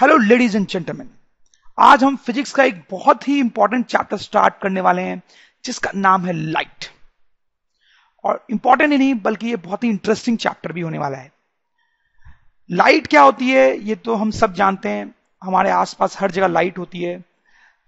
Hello 0.00 0.16
ladies 0.16 0.56
and 0.56 0.66
gentleman 0.66 1.10
आज 1.78 2.04
हम 2.04 2.16
physics 2.16 2.52
का 2.52 2.64
एक 2.64 2.84
बहुत 2.90 3.28
ही 3.28 3.38
इंपॉर्टेंट 3.38 3.86
चैप्टर 3.86 4.16
स्टार्ट 4.16 4.54
करने 4.62 4.80
वाले 4.80 5.02
हैं, 5.02 5.22
जिसका 5.64 5.90
नाम 5.94 6.26
है 6.26 6.32
लाइट 6.32 6.84
और 8.24 8.46
इंपॉर्टेंट 8.50 8.92
ही 8.92 8.98
नहीं, 8.98 9.14
बल्कि 9.14 9.46
ये 9.46 9.56
बहुत 9.56 9.84
ही 9.84 9.88
इंटरेस्टिंग 9.88 10.38
चैप्टर 10.38 10.72
भी 10.72 10.80
होने 10.80 10.98
वाला 10.98 11.18
है. 11.18 11.32
लाइट 12.70 13.06
क्या 13.06 13.22
होती 13.22 13.50
है, 13.50 13.78
ये 13.78 13.94
तो 13.94 14.14
हम 14.14 14.30
सब 14.30 14.54
जानते 14.54 14.88
हैं. 14.88 15.14
हमारे 15.42 15.70
आसपास 15.70 16.20
हर 16.20 16.30
जगह 16.30 16.46
लाइट 16.46 16.78
होती 16.78 17.02
है. 17.02 17.24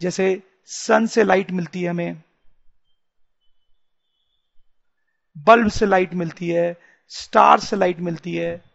जैसे 0.01 0.43
सन 0.65 1.07
से 1.07 1.25
लाइट 1.25 1.51
मिलती 1.51 1.83
है 1.83 1.91
हमें. 1.91 2.23
बल्ब 5.39 5.69
से 5.69 5.87
लाइट 5.87 6.15
मिलती 6.15 6.49
है. 6.49 6.77
स्टार 7.09 7.61
से 7.61 7.77
लाइट 7.77 8.01
मिलती 8.01 8.37
है. 8.37 8.66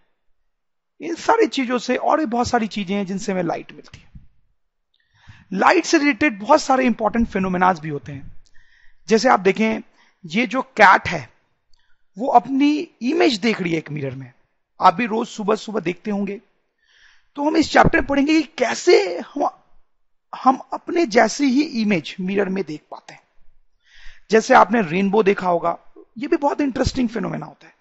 इन 1.02 1.16
सारी 1.16 1.48
चीज़ों 1.48 1.78
से 1.78 1.96
और 1.96 2.20
भी 2.20 2.26
बहुत 2.26 2.48
सारी 2.48 2.68
चीज़ें 2.68 2.96
हैं 2.96 3.06
जिनसे 3.06 3.32
हमें 3.32 3.44
लाइट 3.44 3.72
मिलती 3.72 4.00
है। 4.00 4.10
लाइट 5.54 5.86
से 5.86 5.98
रिलेटेड 5.98 6.40
बहुत 6.40 6.62
सारे 6.62 6.86
इंपॉर्टेंट 6.86 7.28
फिनोमिनाज 7.28 7.80
भी 7.80 7.90
होते 7.90 8.12
हैं। 8.12 8.32
जैसे 9.10 9.30
आप 9.30 9.40
देखें, 9.40 9.82
ये 10.26 10.48
जो 10.48 10.62
कैट 10.62 11.08
है, 11.08 11.30
वो 12.18 12.28
अपनी 12.28 12.90
इमेज 13.02 13.38
देख 13.38 13.62
रही 13.62 13.72
है 13.72 13.78
एक 13.78 13.92
मिरर 13.92 14.16
में। 14.16 14.34
आप 14.82 14.94
भी 14.94 15.06
रोज 15.06 15.28
सुबह 15.28 15.56
सुबह 15.56 15.80
देखते 15.80 16.12
होंगे। 16.12 16.42
तो 17.36 17.44
हम 17.44 17.58
इस 17.58 17.72
चैप्टर 17.72 18.00
में 18.00 18.08
पढ़ेंगे 18.08 18.42
कि 18.42 18.50
कैसे 18.58 19.20
हम 19.36 19.50
हम 20.36 20.60
अपने 20.74 21.06
जैसी 21.06 21.46
ही 21.46 21.62
इमेज 21.62 22.16
मिरर 22.20 22.50
में 22.50 22.64
देख 22.64 22.82
पाते 22.92 23.14
हैं। 23.14 23.22
जैसे 24.32 24.54
आपने 24.54 24.82
रेनबो 24.82 25.24
देखा 25.24 25.50
होगा, 25.50 25.78
ये 26.18 26.28
भी 26.28 26.38
बहुत 26.38 26.62
इंटरेस्टिंग 26.62 27.10
फिनोमेना 27.10 27.46
होता 27.46 27.68
है। 27.68 27.74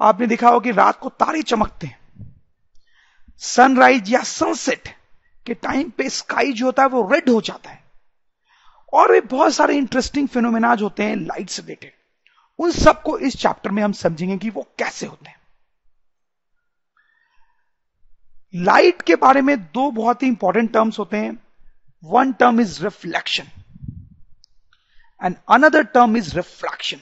आपने 0.00 0.26
देखा 0.26 0.48
होगा 0.48 0.64
कि 0.64 0.70
रात 0.70 0.98
को 0.98 1.08
तारे 1.10 1.42
चमकते 1.42 1.86
हैं। 1.86 1.98
सनराइज 3.38 4.10
या 4.10 4.22
सनसेट 4.22 4.88
के 5.46 5.54
टाइम 5.54 5.90
पे 5.90 6.08
स्काई 6.10 6.52
जो 6.52 6.66
होता 6.66 6.82
है 6.82 6.88
वो 6.88 7.08
रेड 7.12 7.28
हो 7.30 7.40
जाता 7.40 7.70
है। 7.70 7.84
और 8.92 9.12
भी 9.12 9.20
बहुत 9.20 9.54
सारे 9.54 9.76
इंटरेस्टिंग 9.76 10.28
फिनोमेनाज 10.28 10.82
होते 10.82 11.02
हैं 11.02 11.16
लाइट 11.16 11.50
से 11.50 11.62
रिलेटेड 11.62 11.92
उन 12.58 12.70
सबको 12.72 13.18
इस 13.18 13.36
चैप्टर 13.36 13.70
में 13.70 13.82
हम 13.82 13.92
समझेंगे 13.92 14.36
कि 14.38 14.50
वो 14.50 14.66
कैसे 14.78 15.06
होते 15.06 15.28
हैं। 15.28 15.40
लाइट 18.54 19.02
के 19.02 19.16
बारे 19.16 19.40
में 19.42 19.56
दो 19.58 19.90
बहुत 19.90 20.22
ही 20.22 20.28
इंपॉर्टेंट 20.28 20.72
टर्म्स 20.72 20.98
होते 20.98 21.16
हैं। 21.16 21.38
One 22.04 22.32
term 22.32 22.60
is 22.60 22.82
reflection 22.84 23.48
and 25.20 25.36
another 25.48 25.82
term 25.84 26.16
is 26.16 26.34
refraction 26.36 27.00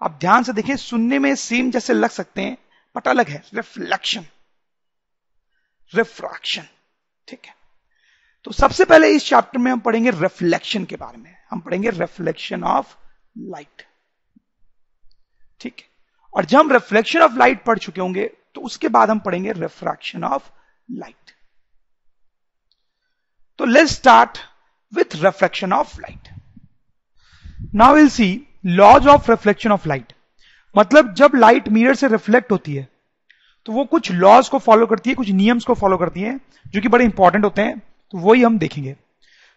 आप 0.00 0.18
ध्यान 0.20 0.42
से 0.42 0.52
देखें 0.52 0.76
सुनने 0.76 1.18
में 1.18 1.34
सेम 1.34 1.70
जैसे 1.70 1.94
लग 1.94 2.10
सकते 2.10 2.42
हैं 2.42 2.56
बट 2.96 3.08
अलग 3.08 3.28
है। 3.28 3.42
रिफ्लेक्शन 3.54 4.26
रिफ्रैक्शन 5.92 6.66
ठीक 7.28 7.46
है? 7.46 7.54
तो 8.44 8.52
सबसे 8.52 8.84
पहले 8.84 9.08
इस 9.08 9.24
चैप्टर 9.26 9.58
में 9.58 9.70
हम 9.72 9.80
पढ़ेंगे 9.80 10.10
रिफ्लेक्शन 10.10 10.84
के 10.84 10.96
बारे 10.96 11.18
में। 11.18 11.34
हम 11.50 11.60
पढ़ेंगे 11.60 11.90
रिफ्लेक्शन 11.90 12.64
ऑफ़ 12.64 12.94
लाइट 13.36 13.82
ठीक 15.60 15.78
है? 15.78 15.86
और 16.32 16.44
जब 16.44 16.58
हम 16.58 16.72
रिफ्लेक्शन 16.72 17.20
ऑफ़ 17.20 17.36
लाइट 17.38 17.64
पढ़ 17.64 17.78
चुके 17.78 18.00
होंगे 18.00 18.30
तो 18.54 18.60
उसके 18.60 18.88
बाद 18.88 19.10
हम 19.10 19.18
पढ़ेंगे 19.18 19.52
रिफ्रैक्शन 19.52 20.24
ऑफ़ 20.24 20.50
लाइट 20.88 21.30
तो 23.58 23.64
let's 23.64 23.92
start 23.92 24.38
with 24.92 25.14
reflection 25.16 25.72
of 25.72 26.00
light 26.00 26.28
now 27.74 27.94
will 27.94 28.08
see 28.08 28.28
laws 28.64 29.06
of 29.06 29.30
reflection 29.30 29.72
of 29.72 29.88
light 29.88 30.12
मतलब 30.74 31.14
जब 31.14 31.32
लाइट 31.34 31.68
मिरर 31.68 31.94
से 31.94 32.08
रिफ्लेक्ट 32.08 32.52
होती 32.52 32.74
है 32.74 32.88
तो 33.66 33.72
वो 33.72 33.84
कुछ 33.84 34.10
लॉज 34.12 34.48
को 34.48 34.58
फॉलो 34.58 34.86
करती 34.86 35.10
है, 35.10 35.14
कुछ 35.16 35.28
नियम्स 35.28 35.64
को 35.64 35.74
फॉलो 35.74 35.96
करती 35.96 36.20
है, 36.20 36.38
जो 36.66 36.80
कि 36.80 36.88
बड़े 36.88 37.04
इंपॉर्टेंट 37.04 37.44
होते 37.44 37.62
हैं 37.62 37.78
तो 38.12 38.18
वही 38.18 38.42
हम 38.42 38.58
देखेंगे। 38.58 38.92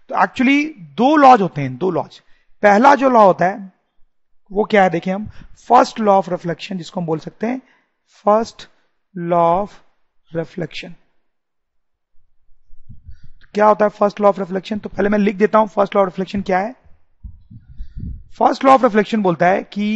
तो 0.10 0.24
एक्चुअली 0.24 0.64
दो 0.98 1.16
लॉज 1.16 1.42
होते 1.42 1.62
हैं, 1.62 1.76
दो 1.78 1.90
लॉज 1.92 2.20
पहला 2.64 2.94
जो 2.96 3.10
लॉ 3.10 3.26
होता 3.26 3.46
है, 3.46 3.72
वो 4.52 4.64
क्या 4.64 4.84
है 4.84 4.90
देखें 4.90 5.12
हम? 5.12 5.28
फ़र्स्ट 5.70 6.00
लॉ 6.00 6.14
ऑफ़ 6.14 6.30
रिफ्लेक्शन 6.32 6.78
जिसको 6.78 7.00
हम 7.00 7.06
बोल 7.06 7.20
सकते 7.20 7.48
हैं 7.48 7.62
फ़र्स्ट 8.26 8.68
लॉ 9.16 9.44
ऑफ़ 9.54 9.80
रिफ्लेक्शन 10.32 10.96
क्या 13.54 13.66
होता 13.66 13.86
है 13.86 13.90
फ़र्स्ट 13.90 14.22
लॉ 14.22 14.30
ऑफ़ 14.30 14.40
रिफ्लेक्शन 14.40 14.80
तो 14.80 14.90
पहले 14.90 15.10
मैं 15.10 15.20
लिख 15.20 15.36
देता 15.36 15.60
हूँ 15.60 15.68
फ़र्स्ट 15.68 15.96
लॉ 15.96 16.02
ऑफ़ 16.02 16.10
रिफ्लेक्शन 16.10 16.42
क्या 16.42 16.60
है? 16.60 16.76
फ़र्स्ट 18.38 18.66
लॉ 18.66 18.74
ऑफ़ 18.74 18.84
रिफ्लेक्शन 18.84 19.22
बोलता 19.22 19.48
है 19.48 19.64
कि 19.64 19.88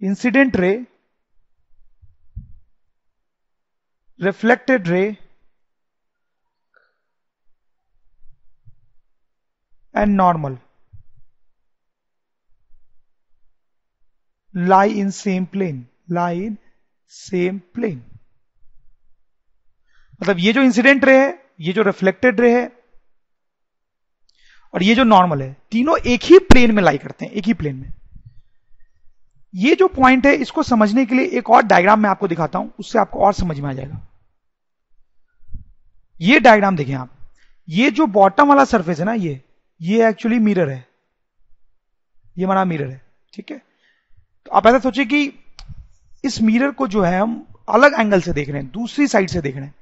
incident 0.00 0.56
ray 0.56 0.72
reflected 4.20 4.88
ray 4.88 5.04
and 9.96 10.16
normal 10.16 10.58
lie 14.54 14.88
in 14.88 15.10
same 15.10 15.46
plane. 15.46 15.88
Lie 16.08 16.32
in 16.32 16.58
same 17.12 17.60
plane. 17.74 18.00
मतलब 20.22 20.38
ये 20.38 20.52
जो 20.52 20.62
इंसिडेंट 20.62 21.04
रे 21.04 21.18
है, 21.18 21.52
ये 21.60 21.72
जो 21.72 21.82
रिफ्लेक्टेड 21.82 22.40
रे 22.40 22.60
है 22.60 22.66
और 24.74 24.82
ये 24.82 24.94
जो 24.94 25.04
नॉर्मल 25.04 25.42
है, 25.42 25.56
तीनों 25.72 25.98
एक 25.98 26.20
ही 26.22 26.38
प्लेन 26.38 26.74
में 26.74 26.82
लाई 26.82 26.98
करते 26.98 27.24
हैं, 27.24 27.32
एक 27.32 27.44
ही 27.44 27.54
प्लेन 27.54 27.76
में। 27.76 27.92
ये 29.54 29.74
जो 29.74 29.88
पॉइंट 29.88 30.26
है, 30.26 30.34
इसको 30.34 30.62
समझने 30.62 31.06
के 31.06 31.14
लिए 31.14 31.24
एक 31.24 31.50
और 31.50 31.62
डायग्राम 31.62 32.00
मैं 32.00 32.10
आपको 32.10 32.28
दिखाता 32.28 32.58
हूँ, 32.58 32.72
उससे 32.78 32.98
आपको 32.98 33.18
और 33.18 33.32
समझ 33.32 33.60
में 33.60 33.70
आ 33.70 33.72
जाएगा। 33.72 34.08
ये 36.20 36.40
डायग्राम 36.40 36.76
देखें 36.76 36.94
आप। 36.94 37.10
ये 37.68 37.90
जो 37.90 38.06
बॉटम 38.06 38.48
वाला 38.48 38.64
सरफेस 38.64 38.98
है 38.98 39.04
ना, 39.04 39.12
ये 39.12 39.42
ये 39.82 40.08
एक्चुअली 40.08 40.38
मिरर 40.38 40.68
है। 40.68 40.86
ये 42.38 42.44
हमारा 42.44 42.64
मिरर 42.64 42.90
है, 42.90 43.02
ठीक 43.34 43.50
है? 43.50 43.58
तो 44.46 44.52
आप 44.52 44.66
ऐसा 44.66 44.78
सोचिए 44.78 45.04
कि 45.04 45.32
इस 46.24 46.42
मिरर 46.42 46.70
को 46.70 46.86
जो 46.86 47.02
है, 47.02 47.20
हम 47.20 47.46
अलग 47.68 48.00
एंगल 48.00 48.20
से 48.20 48.32
देख 48.32 48.48
रहे 48.48 48.62
हैं, 48.62 48.70
दूसरी 48.70 49.06
साइड 49.06 49.28
से 49.28 49.40
देख 49.40 49.56
रहे 49.56 49.64
हैं। 49.64 49.74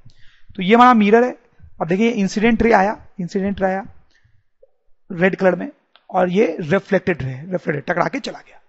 तो 0.55 0.63
ये 0.63 0.75
हमारा 0.75 0.93
मिरर 0.93 1.23
है। 1.23 1.37
अब 1.81 1.87
देखिए 1.87 2.09
इंसिडेंट 2.09 2.61
रे 2.63 2.71
आया 2.71 3.05
इंसिडेंट 3.21 3.61
रे 3.61 3.67
आया। 3.67 3.85
रेड 5.11 5.35
कलर 5.35 5.55
में, 5.55 5.69
और 6.09 6.29
ये 6.29 6.55
रिफ्लेक्टेड 6.61 7.21
रे 7.23 7.33
रिफ्लेक्टेड 7.41 7.83
टकरा 7.85 8.07
के 8.07 8.19
चला 8.19 8.39
गया। 8.39 8.59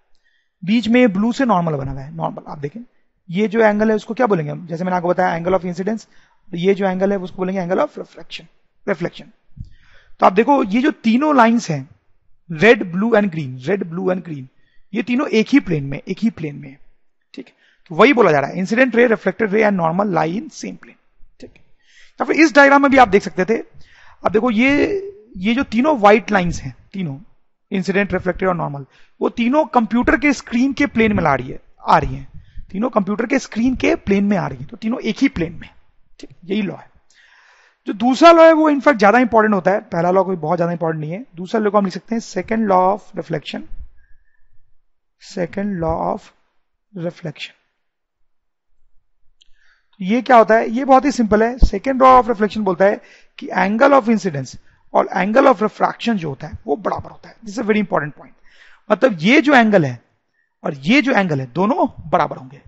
बीच 0.62 0.88
में 0.88 1.12
ब्लू 1.12 1.32
से 1.32 1.44
नॉर्मल 1.44 1.76
बना 1.76 1.90
हुआ 1.90 2.00
है 2.00 2.14
नॉर्मल 2.16 2.42
आप 2.48 2.58
देखें। 2.58 2.80
ये 3.28 3.46
जो 3.48 3.60
एंगल 3.60 3.90
है, 3.90 3.96
उसको 3.96 4.14
क्या 4.14 4.26
बोलेंगे 4.26 4.54
जैसे 4.66 4.84
मैंने 4.84 4.96
आपको 4.96 5.08
बताया 5.08 5.34
एंगल 5.36 5.54
ऑफ़ 5.54 5.66
इंसिडेंस 5.66 6.06
ये 6.48 6.74
जो 6.74 6.86
एंगल 6.86 7.12
है, 7.12 7.18
उसको 7.18 7.36
बोलेंगे 7.36 7.60
एंगल 7.60 7.80
ऑफ़ 7.80 7.98
रिफ्लेक्शन 7.98 8.46
रिफ्लेक्शन 8.86 9.30
तो 10.20 10.26
आप 10.26 10.32
देखो, 10.32 10.62
ये 10.64 10.82
जो 10.82 10.90
तीनों 10.90 11.34
लाइंस 11.36 11.68
हैं 11.70 11.88
red 12.50 12.90
blue 12.92 13.14
and 13.14 13.30
green 13.30 13.58
red 13.64 13.84
blue 13.84 14.10
and 14.10 14.22
green 14.24 14.48
ये 14.92 15.02
तीनों 15.02 15.26
एक 15.28 15.48
ही 15.48 15.60
प्लेन 15.60 15.84
में, 15.84 16.00
एक 16.00 16.18
ही 16.18 16.30
प्लेन 16.30 16.56
में 16.56 16.76
ठीक 17.34 17.46
है? 17.46 17.52
तो 17.90 17.94
वही 17.94 18.12
बोला 18.12 18.32
जा 18.32 18.40
रहा 18.40 18.50
है 18.50 18.58
incident 18.58 18.96
ray 18.96 19.06
reflected 19.06 19.52
ray 19.52 19.62
and 19.64 19.76
normal 19.76 20.12
lie 20.14 20.36
in 20.36 20.48
same 20.52 20.76
plane 20.76 20.96
ठीक 21.40 21.50
है? 21.50 21.62
या 22.20 22.24
फिर 22.24 22.36
इस 22.36 22.54
डायग्राम 22.54 22.82
में 22.82 22.90
भी 22.90 22.96
आप 22.98 23.08
देख 23.08 23.22
सकते 23.22 23.44
थे, 23.44 23.56
अब 24.22 24.32
देखो, 24.32 24.50
ये 24.50 25.08
ये 25.34 25.54
जो 25.54 25.62
तीनों 25.64 25.96
व्हाइट 25.98 26.30
लाइंस 26.30 26.60
हैं, 26.60 26.74
तीनों 26.92 27.18
इंसिडेंट 27.72 28.12
रिफ्लेक्टेड 28.12 28.48
और 28.48 28.54
नॉर्मल 28.54 28.84
वो 29.20 29.28
तीनों 29.30 29.64
कंप्यूटर 29.66 30.16
के 30.18 30.32
स्क्रीन 30.32 30.72
के 30.72 30.86
प्लेन 30.88 31.12
में 31.12 31.22
ला 31.22 31.34
रही 31.34 31.48
है, 31.48 31.60
आ 31.82 31.98
रही 31.98 32.14
है। 32.14 32.26
तीनों 32.70 32.88
कंप्यूटर 32.90 33.26
के 33.26 33.38
स्क्रीन 33.38 33.74
के 33.76 33.94
प्लेन 33.96 34.24
में 34.24 34.36
आ 34.36 34.46
रही 34.46 34.58
है 34.58 34.64
तो 34.66 34.76
तीनों 34.76 35.00
एक 35.00 35.16
ही 35.18 35.28
प्लेन 35.30 35.52
में, 35.52 35.68
ठीक, 36.20 36.30
यही 36.44 36.62
लॉ 36.62 36.76
है। 36.76 36.90
जो 37.86 37.92
दूसरा 37.94 38.30
लॉ 38.32 38.44
है, 38.44 38.52
वो 38.52 38.68
इनफैक्ट 38.70 38.98
ज़्यादा 38.98 39.18
इंपॉर्टेंट 39.18 39.54
होता 39.54 39.70
है, 39.70 39.80
पहला 39.82 40.10
लॉ 40.10 40.24
कोई 40.24 40.36
बहुत 40.38 40.58
ज़्यादा 40.58 40.72
इंपॉर्टेंट 40.72 41.00
नहीं 41.00 41.12
है। 41.12 41.24
दूसरा 41.36 41.60
लॉ 41.60 41.70
को 41.70 41.78
हम 41.78 41.84
लिख 41.84 41.94
सकते 41.94 42.14
हैं 42.14 42.20
second 42.20 42.66
law 42.68 42.76
of 42.84 43.16
reflection 43.16 43.64
second 45.22 45.76
law 45.78 45.94
of 46.02 46.30
reflection 46.92 47.54
ये 50.00 50.20
क्या 50.22 50.36
होता 50.36 50.54
है, 50.54 50.68
ये 50.68 50.84
बहुत 50.84 51.04
ही 51.04 51.10
सिंपल 51.12 51.42
है। 51.42 51.56
सेकेंड 51.60 52.02
लॉ 52.02 52.08
ऑफ़ 52.10 52.28
रिफ्लेक्शन 52.28 52.62
बोलता 52.64 52.84
है 52.84 53.00
कि 53.38 53.48
एंगल 53.48 53.92
ऑफ़ 53.94 54.10
इंसिडेंस 54.10 54.56
और 54.94 55.08
एंगल 55.12 55.46
ऑफ़ 55.46 55.62
रिफ्रैक्शन 55.62 56.16
जो 56.16 56.28
होता 56.28 56.46
है, 56.46 56.58
वो 56.66 56.76
बराबर 56.76 57.10
होता 57.10 57.28
है। 57.28 57.36
This 57.44 57.58
a 57.58 57.62
very 57.62 57.80
important 57.80 58.14
point 58.14 58.34
मतलब 58.90 59.16
ये 59.20 59.40
जो 59.40 59.54
एंगल 59.54 59.84
है 59.84 60.00
और 60.64 60.74
ये 60.76 61.00
जो 61.02 61.12
एंगल 61.12 61.40
है, 61.40 61.46
दोनों 61.48 61.86
बराबर 62.10 62.36
होंगे। 62.36 62.60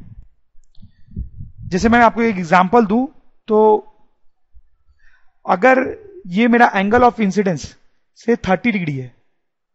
जैसे 1.69 1.89
मैं 1.89 2.01
आपको 2.01 2.23
एक 2.23 2.37
एग्जांपल 2.39 2.87
दूँ 2.87 3.07
तो 3.49 3.61
अगर 5.47 5.79
ये 6.29 6.49
मेरा 6.49 6.71
एंगल 6.75 7.05
ऑफ़ 7.05 7.21
इंसिडेंस 7.23 7.75
से 8.19 8.37
30 8.39 8.73
डिग्री 8.73 8.97
है, 8.97 9.13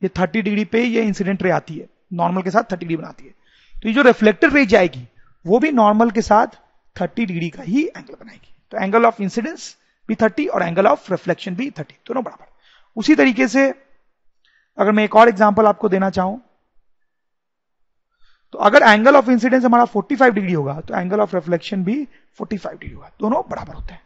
ये 0.02 0.10
30 0.10 0.42
डिग्री 0.42 0.66
पे 0.66 0.84
ये 0.84 1.02
इंसिडेंट 1.04 1.44
रे 1.44 1.50
आती 1.52 1.78
है 1.78 1.88
नॉर्मल 2.13 2.42
के 2.42 2.52
साथ 2.52 2.63
30 2.66 2.80
डिग्री 2.80 2.95
बनाती 2.95 3.25
है 3.25 3.34
तो 3.75 3.88
ये 3.90 3.94
जो 3.95 4.02
रिफ्लेक्टेड 4.02 4.54
रे 4.54 4.66
जाएगी, 4.66 5.07
वो 5.45 5.60
भी 5.60 5.72
नॉर्मल 5.72 6.12
के 6.12 6.22
साथ 6.22 6.57
30 6.95 7.25
डिग्री 7.25 7.50
का 7.50 7.63
ही 7.63 7.84
एंगल 7.88 8.13
बनाएगी। 8.13 8.54
तो 8.72 8.78
एंगल 8.78 9.06
ऑफ़ 9.06 9.22
इंसिडेंस 9.22 9.75
भी 10.09 10.15
30 10.17 10.47
और 10.47 10.63
एंगल 10.63 10.88
ऑफ़ 10.88 11.11
रिफ्लेक्शन 11.11 11.56
भी 11.56 11.69
30 11.71 11.95
दोनों 12.07 12.23
बराबर। 12.23 12.45
उसी 12.97 13.15
तरीके 13.15 13.47
से 13.47 13.69
अगर 14.77 14.91
मैं 14.91 15.03
एक 15.03 15.15
और 15.15 15.29
एग्जांपल 15.29 15.65
आपको 15.67 15.89
देना 15.89 16.09
चाहूँ 16.11 16.39
तो 18.53 18.59
अगर 18.59 18.83
एंगल 18.83 19.15
ऑफ़ 19.15 19.29
इंसिडेंस 19.31 19.65
हमारा 19.65 19.85
45 19.88 20.31
डिग्री 20.31 20.53
होगा 20.53 20.79
तो 20.81 20.95
एंगल 20.95 21.19
ऑफ़ 21.21 21.35
रिफ्लेक्शन 21.35 21.83
भी 21.83 21.95
45 22.39 22.71
डिग्री 22.71 22.91
होगा, 22.91 23.11
दोनों 23.19 23.41
बराबर 23.50 23.73
होते 23.73 23.94
हैं। 23.94 24.01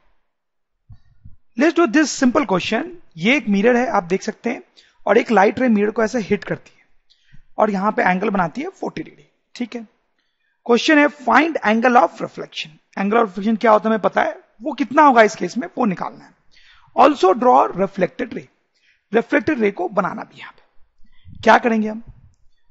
Let's 1.57 1.75
do 1.75 1.85
this 1.87 2.11
simple 2.11 2.45
question 2.45 2.91
ये 3.17 3.35
एक 3.37 3.47
मिरर 3.49 3.75
है, 3.75 3.87
आप 3.87 4.03
देख 4.03 4.21
सकते 4.21 4.49
हैं, 4.49 4.61
और 5.05 5.17
एक 5.17 5.31
लाइट 5.31 5.59
रे 5.59 5.67
मिरर 5.69 5.91
को 5.91 6.03
ऐसे 6.03 6.19
हिट 6.21 6.43
करती 6.43 6.71
है, 6.71 6.85
और 7.57 7.71
यहाँ 7.71 7.91
पे 7.91 8.03
एंगल 8.03 8.29
बनाती 8.29 8.61
है 8.61 8.69
40 8.75 9.03
डिग्री 9.03 9.25
ठीक 9.55 9.75
है? 9.75 9.85
क्वेश्चन 10.65 10.99
है 10.99 11.07
find 11.07 11.57
angle 11.65 11.97
of 11.97 12.21
reflection 12.23 12.69
angle 12.97 13.17
of 13.17 13.27
reflection 13.27 13.55
क्या 13.55 13.71
होता 13.71 13.89
है, 13.89 13.95
हमें 13.95 14.01
पता 14.01 14.21
है? 14.21 14.37
वो 14.63 14.73
कितना 14.73 15.03
होगा 15.03 15.21
इस 15.21 15.35
केस 15.35 15.57
में, 15.57 15.67
वो 15.77 15.85
निकालना 15.85 16.23
है। 16.25 16.31
Also 16.95 17.31
draw 17.33 17.65
reflected 17.67 18.33
ray 18.33 18.47
reflected 19.13 19.59
ray 19.59 19.71
को 19.71 19.87
बनाना 19.89 20.23
भी 20.23 20.39
यहाँ 20.39 20.53
क्या 21.43 21.57
करेंगे 21.57 21.87
हम? 21.89 22.01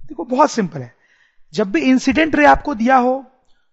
देखो, 0.00 0.24
बहुत 0.24 0.50
सिंपल 0.50 0.80
है। 0.80 0.94
जब 1.54 1.70
भी 1.72 1.80
इंसिडेंट 1.82 2.34
रे 2.34 2.46
आपको 2.46 2.74
दिया 2.74 2.96
हो 2.96 3.24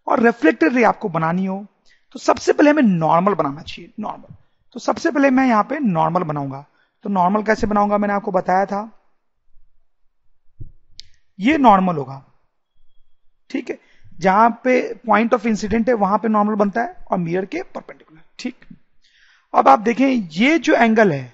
और 0.07 0.19
रिफ्लेक्टेड 0.19 0.73
रे 0.73 0.83
आपको 0.83 1.09
बनानी 1.09 1.45
हो 1.45 1.65
तो 2.11 2.19
सबसे 2.19 2.53
पहले 2.53 2.69
हमें 2.69 2.83
नॉर्मल 2.83 3.33
बनाना 3.33 3.61
चाहिए 3.61 3.91
नॉर्मल 3.99 4.35
तो 4.75 4.79
सबसे 4.79 5.11
पहले 5.11 5.29
मैं 5.29 5.47
यहाँ 5.47 5.63
पे 5.63 5.79
नॉर्मल 5.79 6.23
बनाऊँगा। 6.23 6.65
तो 7.03 7.09
नॉर्मल 7.09 7.43
कैसे 7.43 7.67
बनाऊँगा? 7.67 7.97
मैंने 7.97 8.13
आपको 8.13 8.31
बताया 8.31 8.65
था। 8.65 8.89
ये 11.39 11.57
नॉर्मल 11.57 11.95
होगा। 11.95 12.23
ठीक 13.49 13.69
है? 13.69 13.77
जहाँ 14.19 14.49
पे 14.63 14.81
पॉइंट 15.07 15.33
ऑफ़ 15.33 15.47
इंसिडेंट 15.47 15.89
है, 15.89 15.93
वहाँ 15.93 16.17
पे 16.17 16.27
नॉर्मल 16.27 16.55
बनता 16.55 16.81
है 16.81 16.95
और 17.11 17.17
मिरर 17.17 17.45
के 17.45 17.61
परपेंडिकुलर 17.63 18.21
ठीक? 18.39 18.55
अब 19.53 19.67
आप 19.67 19.79
देखें, 19.79 20.07
ये 20.07 20.57
जो 20.59 20.73
एंगल 20.73 21.11
है, 21.11 21.33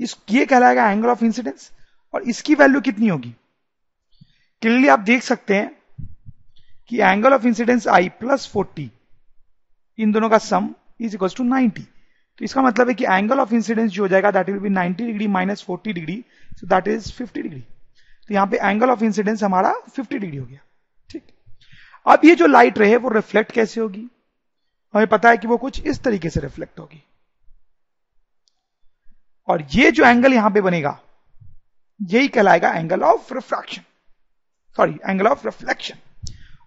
इस, 0.00 0.16
ये 0.30 0.46
कहलाएगा 0.46 0.90
एंगल 0.90 1.08
ऑफ़ 1.08 1.24
इंसिडेंस 1.24 1.70
और 2.14 2.22
इसकी 2.22 2.54
वैल्यू 2.54 2.80
कितनी 2.80 3.08
होगी? 3.08 3.34
क्लियरली 4.62 4.88
आप 4.88 5.00
देख 5.00 5.22
सकते 5.22 5.54
हैं 5.54 5.70
कि 6.88 7.00
angle 7.00 7.34
of 7.34 7.46
incidence 7.46 7.88
I 7.88 8.08
plus 8.08 8.48
forty 8.52 8.90
इन 9.98 10.12
दोनों 10.12 10.28
का 10.28 10.38
sum 10.38 10.74
is 11.00 11.14
equal 11.14 11.28
to 11.36 11.44
ninety 11.44 11.82
तो 12.38 12.44
इसका 12.44 12.62
मतलब 12.62 12.88
है 12.88 12.94
कि 12.94 13.04
एंगल 13.04 13.40
ऑफ़ 13.40 13.54
इंसिडेंस 13.54 13.90
जो 13.90 14.02
हो 14.02 14.08
जाएगा 14.08 14.30
that 14.30 14.50
will 14.50 14.58
be 14.58 14.68
90 14.68 14.96
degree 14.96 15.26
minus 15.26 15.62
forty 15.62 15.92
degree 15.92 16.24
so 16.52 16.66
that 16.66 16.88
is 16.88 17.12
50 17.12 17.42
degree 17.42 17.60
तो 17.60 18.34
यहाँ 18.34 18.46
पे 18.46 18.56
एंगल 18.56 18.90
ऑफ़ 18.90 19.04
इंसिडेंस 19.04 19.42
हमारा 19.42 19.74
50 19.98 20.18
डिग्री 20.18 20.36
हो 20.36 20.46
गया। 20.46 20.58
अब 22.06 22.24
ये 22.24 22.34
जो 22.34 22.46
लाइट 22.46 22.78
रहे, 22.78 22.96
वो 22.96 23.08
रिफ्लेक्ट 23.08 23.52
कैसे 23.52 23.80
होगी? 23.80 24.06
हमें 24.94 25.06
पता 25.06 25.30
है 25.30 25.36
कि 25.36 25.46
वो 25.46 25.56
कुछ 25.56 25.80
इस 25.82 26.02
तरीके 26.02 26.30
से 26.30 26.40
रिफ्लेक्ट 26.40 26.78
होगी। 26.78 27.02
और 29.48 29.62
ये 29.72 29.90
जो 29.90 30.04
एंगल 30.04 30.32
यहाँ 30.34 30.50
पे 30.50 30.60
बनेगा, 30.60 30.98
यही 32.00 32.28
कहलाएगा 32.28 32.72
angle 32.72 33.02
of 33.02 33.32
refraction 33.34 33.82
sorry 34.78 34.98
angle 35.04 35.26
of 35.26 35.44
reflection 35.46 35.98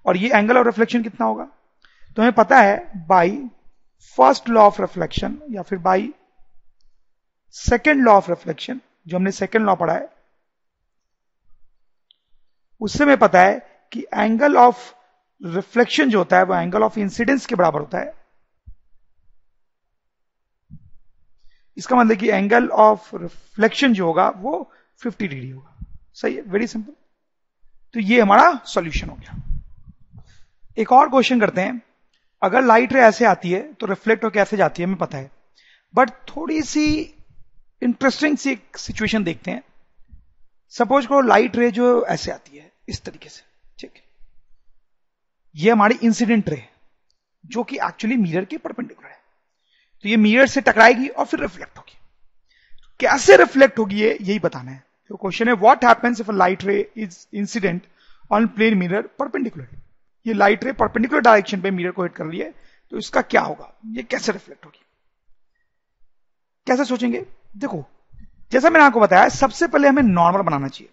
और 0.06 0.18
ये 0.18 0.30
एंगल 0.30 0.58
ऑफ़ 0.58 0.66
रिफ्लेक्शन 0.66 1.04
कितना 1.04 1.26
होगा? 1.26 1.48
तो 2.18 2.22
हमें 2.22 2.34
पता 2.34 2.60
है 2.60 3.06
by 3.08 3.32
first 4.18 4.50
law 4.50 4.62
of 4.62 4.82
reflection 4.82 5.38
या 5.52 5.62
फिर 5.62 5.80
by 5.80 6.14
second 7.56 8.04
law 8.04 8.14
of 8.14 8.30
reflection 8.30 8.80
जो 9.08 9.18
हमने 9.18 9.32
सेकेंड 9.32 9.66
लॉ 9.66 9.76
पढ़ा 9.76 9.94
है, 9.94 10.10
उससे 12.82 13.04
हमें 13.04 13.18
पता 13.18 13.42
है 13.42 13.60
कि 13.92 14.06
एंगल 14.14 14.58
ऑफ़ 14.58 14.94
रिफ्लेक्शन 15.46 16.10
जो 16.10 16.18
होता 16.18 16.38
है, 16.38 16.44
वो 16.44 16.56
एंगल 16.56 16.84
ऑफ़ 16.84 17.00
इंसिडेंस 17.00 17.46
के 17.46 17.56
बराबर 17.56 17.80
होता 17.80 17.98
है। 17.98 18.20
इसका 21.78 21.96
मतलब 21.96 22.18
कि 22.18 22.30
एंगल 22.30 22.68
ऑफ़ 22.68 23.16
रिफ्लेक्शन 23.16 23.94
जो 23.94 24.06
होगा, 24.06 24.30
वो 24.30 24.72
50 25.04 25.28
डिग्री 25.28 25.50
होगा। 25.50 25.86
सही 26.14 26.36
है? 26.36 26.42
वेरी 26.42 26.68
सिंपल 26.68 26.92
तो 27.94 28.00
ये 28.00 28.22
हमारा 28.22 28.62
सॉल्यूशन 28.66 29.10
हो 29.10 29.16
गया। 29.16 29.60
एक 30.78 30.92
और 30.92 31.10
क्वेश्चन 31.10 31.40
करते 31.40 31.62
हैं। 31.62 31.82
अगर 32.44 32.62
लाइट 32.62 32.94
रे 32.94 33.02
ऐसे 33.02 33.26
आती 33.26 33.52
है 33.52 33.74
तो 33.74 33.86
रिफ्लेक्ट 33.86 34.24
होकर 34.24 34.40
ऐसे 34.40 34.58
जाती 34.58 34.82
है, 34.82 34.88
हमें 34.88 34.98
पता 34.98 35.18
है। 35.18 35.32
बट 35.96 36.10
थोड़ी 36.10 36.62
सी 36.62 37.16
इंटरेस्टिंग 37.84 38.38
सी 38.38 38.52
एक 38.52 38.78
सिचुएशन 38.78 39.24
देखते 39.24 39.52
हैं। 39.52 39.64
सपोज़ 40.70 41.08
करो 41.08 41.22
लाइट 41.22 41.56
रे 41.56 41.72
जो 41.72 42.06
ऐसे 42.06 42.32
आती 42.32 42.58
है, 42.58 42.72
इस 42.90 43.02
तरीके 43.02 43.30
से। 43.30 43.49
ये 45.60 45.72
हमारी 45.72 45.96
इंसिडेंट 46.04 46.50
रे 46.50 46.64
जो 47.46 47.64
कि 47.64 47.76
एक्चुअली 47.76 48.18
मिरर 48.18 48.46
के 48.46 48.58
परपेंडिकुलर 48.58 49.08
है। 49.08 49.18
तो 50.04 50.10
ये 50.10 50.18
मिरर 50.18 50.48
से 50.48 50.62
टकराएगी 50.62 51.08
और 51.08 51.26
फिर 51.26 51.40
रिफ्लेक्ट 51.40 51.78
होगी। 51.78 51.98
कैसे 53.00 53.38
रिफ्लेक्ट 53.38 53.80
होगी 53.80 54.02
ये, 54.02 54.18
यही 54.22 54.40
बताना 54.40 54.72
है। 54.72 54.84
तो 55.10 55.16
क्वेश्चन 55.16 55.48
है 55.48 55.54
what 55.54 55.86
happens 55.86 56.22
if 56.22 56.32
a 56.32 56.34
light 56.34 56.64
ray 56.64 56.92
is 56.98 57.18
incident 57.34 57.82
on 58.32 58.48
plane 58.48 58.78
mirror 58.78 59.02
perpendicular 59.02 59.68
ये 60.26 60.34
लाइट 60.34 60.64
रे 60.64 60.72
परपेंडिकुलर 60.72 61.22
डायरेक्शन 61.22 61.62
पे 61.62 61.72
मिरर 61.72 61.92
को 61.92 62.04
हिट 62.04 62.14
कर 62.14 62.26
है 62.26 62.54
तो 62.92 62.98
इसका 62.98 63.22
क्या 63.22 63.42
होगा? 63.42 63.74
ये 63.86 64.04
कैसे 64.04 64.32
रिफ्लेक्ट 64.32 64.66
होगी? 64.66 64.82
कैसे 66.68 66.86
सोचेंगे? 66.86 67.26
देखो, 67.58 67.86
जैसा 68.52 68.70
मैंने 68.70 68.86
आपको 68.86 69.00
बताया, 69.00 69.30
सबसे 69.30 69.68
पहले 69.68 69.88
हमें 69.88 70.04
नॉर्मल 70.04 70.42
बनाना 70.42 70.68
चाहिए। 70.68 70.90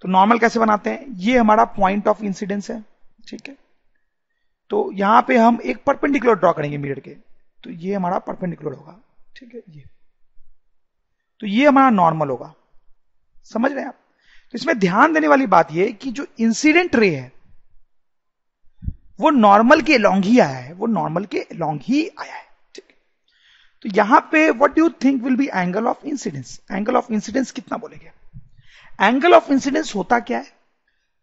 तो 0.00 0.08
नॉर्मल 0.08 0.38
कैसे 0.38 0.58
बनाते 0.58 0.90
हैं? 0.90 1.06
ये 1.08 1.38
हमारा 1.38 1.64
पॉइंट 1.64 2.08
ऑफ़ 2.08 2.22
इंसिडेंस 2.24 2.70
है, 2.70 2.84
ठीक 3.28 3.48
है? 3.48 3.56
तो 4.72 4.92
यहाँ 4.92 5.24
पे 5.28 5.36
हम 5.36 5.58
एक 5.64 5.84
परपेंडिकुलर 5.84 6.34
ड्रॉ 6.34 6.52
करेंगे 6.52 6.78
मिरर 6.78 7.00
के। 7.00 7.10
तो 7.64 7.70
ये 7.70 7.94
हमारा 7.94 8.18
परपेंडिकुलर 8.18 8.72
होगा। 8.72 9.00
ठीक 9.36 9.54
है? 9.54 9.62
ये। 9.68 9.84
तो 11.40 11.46
ये 11.46 11.66
हमारा 11.66 11.90
नॉर्मल 11.90 12.28
होगा। 12.28 12.54
समझ 13.44 13.72
रहे 13.72 13.80
हैं 13.80 13.88
आप? 13.88 13.94
तो 14.44 14.50
इसमें 14.54 14.78
ध्यान 14.78 15.12
देने 15.12 15.28
वाली 15.28 15.46
बात 15.46 15.72
यह 15.72 15.90
कि 15.90 16.10
जो 16.10 16.26
इंसिडेंट 16.40 16.96
रे 16.96 17.16
है, 17.16 17.32
वो 19.20 19.30
नॉर्मल 19.30 19.80
के 19.80 19.98
लॉन्ग 19.98 20.24
ही 20.24 20.38
आया 20.38 20.56
है। 20.56 20.72
वो 20.72 20.86
नॉर्मल 20.86 21.24
के 21.24 21.46
लॉन्ग 21.54 21.80
ही 21.84 22.08
आया 22.20 22.34
है। 22.34 22.44
ठीक 22.74 22.84
तो 23.82 23.88
यहाँ 23.88 24.28
पे 24.32 24.50
what 24.50 24.76
do 24.76 24.88
think 24.88 25.22
will 25.22 25.36
be 25.36 25.48
angle 25.54 25.86
of 25.86 26.06
incidence 26.06 26.60
angle 26.72 26.96
of 26.96 27.12
incidence 27.12 27.50
कितना 27.50 27.78
बोलेंगे? 27.78 28.12
एंगल 29.06 29.34
ऑफ़ 29.34 29.52
इंसिडेंस 29.52 29.94
होता 29.94 30.18
क्या 30.20 30.38
है? 30.38 30.52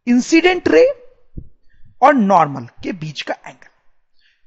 इंसिडेंट 0.08 0.68
रे 0.68 1.09
और 2.02 2.14
नॉर्मल 2.14 2.68
के 2.84 2.92
बीच 2.92 3.22
का 3.22 3.34
एंगल 3.48 3.68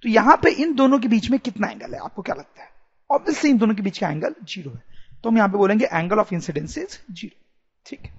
तो 0.03 0.09
यहाँ 0.09 0.37
पे 0.37 0.51
इन 0.51 0.75
दोनों 0.75 0.99
के 0.99 1.09
बीच 1.09 1.31
में 1.31 1.41
कितना 1.41 1.69
एंगल 1.69 1.95
है? 1.95 2.01
आपको 2.01 2.23
क्या 2.23 2.35
लगता 2.35 2.63
है? 2.63 2.71
ऑब्वियसली 3.11 3.51
इन 3.51 3.59
दोनों 3.59 3.75
के 3.75 3.83
बीच 3.83 3.99
का 3.99 4.09
एंगल 4.09 4.35
ज़ीरो 4.45 4.71
है. 4.71 4.83
तो 5.25 5.29
हम 5.29 5.37
यहाँ 5.37 5.49
पे 5.49 5.57
बोलेंगे 5.59 5.85
angle 5.85 6.19
of 6.19 6.35
incidence 6.35 6.79
is 6.79 6.99
zero 7.13 7.41
ठीक 7.87 8.01
है? 8.01 8.13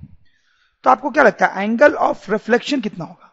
तो 0.84 0.90
आपको 0.90 1.10
क्या 1.12 1.24
लगता 1.24 1.46
है? 1.46 1.64
एंगल 1.64 1.94
ऑफ़ 1.94 2.32
रिफ्लेक्शन 2.32 2.82
कितना 2.82 3.06
होगा? 3.06 3.30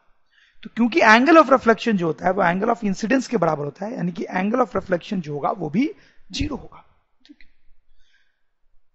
तो 0.62 0.70
क्योंकि 0.76 1.00
एंगल 1.00 1.38
ऑफ़ 1.38 1.50
रिफ्लेक्शन 1.50 1.96
जो 1.96 2.06
होता 2.06 2.26
है, 2.26 2.32
वो 2.32 2.42
एंगल 2.42 2.70
ऑफ़ 2.70 2.86
इंसिडेंस 2.86 3.28
के 3.28 3.36
बराबर 3.36 3.64
होता 3.64 3.86
है, 3.86 3.96
यानी 3.96 4.12
कि 4.12 4.26
एंगल 4.30 4.60
ऑफ़ 4.60 4.78
रिफ्लेक्शन 4.78 5.20
जो 5.20 5.34
होगा, 5.34 5.50
वो 5.50 5.70
भी 5.70 5.90
ज़ीरो 6.32 6.56
होगा. 6.56 6.84
ठीक 7.26 7.36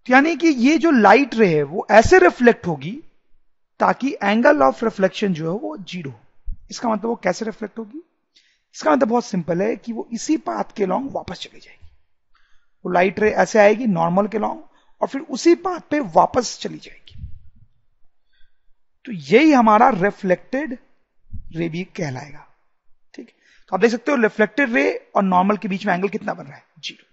तो 0.06 0.12
यानी 0.12 0.36
कि 0.36 0.48
ये 0.48 0.78
जो 0.78 0.90
लाइट 0.90 1.34
रे 1.34 1.54
है, 1.54 1.62
वो 1.62 1.86
ऐसे 1.90 2.18
रिफ्लेक्ट 2.18 2.66
होगी 2.66 3.02
ताकि 3.78 4.16
एंगल 4.22 4.62
ऑफ़ 4.62 4.84
रिफ्लेक्शन 4.84 5.32
जो 5.32 5.52
है, 5.52 5.58
वो 5.58 5.76
ज़ीरो 5.76 6.10
इसका 6.70 6.88
मतलब 6.88 7.06
वो 7.06 7.14
कैसे 7.14 7.44
रिफ्लेक्ट 7.44 7.78
होगी? 7.78 8.02
इसका 8.74 8.92
मतलब 8.92 9.08
बहुत 9.08 9.24
सिंपल 9.24 9.62
है 9.62 9.74
कि 9.76 9.92
वो 9.92 10.08
इसी 10.12 10.36
पाथ 10.36 10.72
के 10.76 10.86
लॉन्ग 10.86 11.10
वापस 11.12 11.40
चली 11.40 11.60
जाएगी। 11.60 11.88
वो 12.84 12.92
लाइट 12.92 13.20
रे 13.20 13.30
ऐसे 13.30 13.58
आएगी 13.58 13.86
नॉर्मल 13.86 14.26
के 14.28 14.38
लॉन्ग 14.38 14.62
और 15.00 15.08
फिर 15.08 15.20
उसी 15.20 15.54
पाथ 15.54 15.80
पे 15.90 16.00
वापस 16.14 16.58
चली 16.60 16.78
जाएगी। 16.78 17.02
तो 19.04 19.12
यही 19.12 19.52
हमारा 19.52 19.88
रिफ्लेक्टेड 19.90 20.76
रे 21.56 21.68
भी 21.68 21.82
कहलाएगा। 21.96 22.46
ठीक? 23.14 23.28
तो 23.68 23.76
आप 23.76 23.80
देख 23.80 23.90
सकते 23.90 24.12
हो 24.12 24.16
रिफ्लेक्टेड 24.16 24.72
रे 24.72 25.10
और 25.16 25.22
नॉर्मल 25.22 25.56
के 25.56 25.68
बीच 25.68 25.86
में 25.86 25.92
एंगल 25.94 26.08
कितना 26.08 26.34
बन 26.34 26.44
रहा 26.44 26.56
है? 26.56 26.64
ज़ीरो 26.78 27.04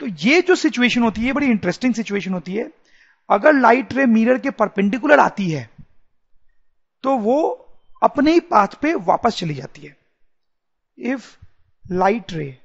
तो 0.00 0.06
ये 0.06 0.40
जो 0.42 0.54
सिचुएशन 0.56 1.02
होती 1.02 1.20
है 1.20 1.32
बड़ी 1.32 1.46
इंटरेस्टिंग 1.46 1.94
सिचुएशन 1.94 2.34
होती 2.34 2.54
है। 2.54 2.70
अगर 3.28 3.52
लाइट 3.52 3.92
रे 3.92 4.06
मिरर 4.06 4.38
के 4.38 4.50
परपेंडिकुलर 4.50 5.20
आती 5.20 5.50
है 5.50 5.68
तो 7.04 7.16
वो 7.18 7.38
अपने 8.02 8.32
ही 8.32 8.40
पाथ 8.40 8.80
पे 8.82 8.94
वापस 8.94 9.36
चली 9.36 9.54
जाती 9.54 9.82
है। 9.82 9.96
If 10.98 11.36
light 11.84 12.32
ray 12.32 12.58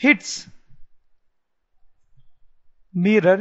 hits 0.00 0.46
mirror 2.94 3.38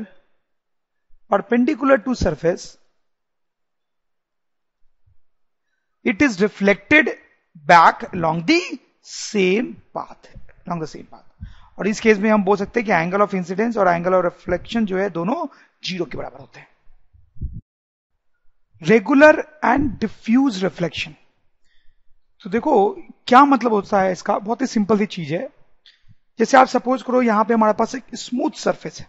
perpendicular 1.32 1.98
to 1.98 2.14
surface, 2.16 2.78
it 6.06 6.22
is 6.22 6.38
reflected 6.42 7.10
back 7.66 8.06
along 8.14 8.40
the 8.46 8.60
same 9.04 9.68
path, 9.98 10.30
along 10.66 10.80
the 10.84 10.90
same 10.94 11.08
path. 11.12 11.48
और 11.80 11.88
इस 11.88 12.00
केस 12.00 12.18
में 12.18 12.30
हम 12.30 12.44
बोल 12.44 12.58
सकते 12.58 12.80
हैं 12.80 12.86
कि 12.86 12.94
एंगल 12.94 13.22
ऑफ़ 13.22 13.36
इंसिडेंस 13.36 13.78
और 13.78 13.88
एंगल 13.88 14.14
ऑफ़ 14.14 14.24
रिफ्लेक्शन 14.24 14.86
जो 14.86 14.98
है 14.98 15.10
दोनों 15.10 15.48
ज़ीरो 15.84 16.06
के 16.06 16.18
बराबर 16.18 16.40
होते 16.40 16.60
हैं। 16.60 16.68
रेगुलर 18.82 19.40
एंड 19.66 19.90
डिफ्यूज 20.00 20.64
रिफ्लेक्शन 20.64 21.16
तो 22.46 22.50
देखो, 22.50 22.90
क्या 23.28 23.44
मतलब 23.46 23.74
होता 23.74 24.02
है 24.02 24.12
इसका? 24.12 24.38
बहुत 24.38 24.62
ही 24.62 24.68
सिंपल 24.68 24.98
सी 24.98 25.06
चीज़ 25.06 25.34
है। 25.34 25.48
जैसे 26.40 26.58
आप 26.58 26.68
सपोज़ 26.68 27.04
करो, 27.04 27.22
यहाँ 27.22 27.44
पे 27.46 27.54
हमारे 27.54 27.74
पास 27.74 27.94
एक 27.96 28.16
स्मूथ 28.16 28.52
सरफेस 28.52 29.00
है। 29.00 29.08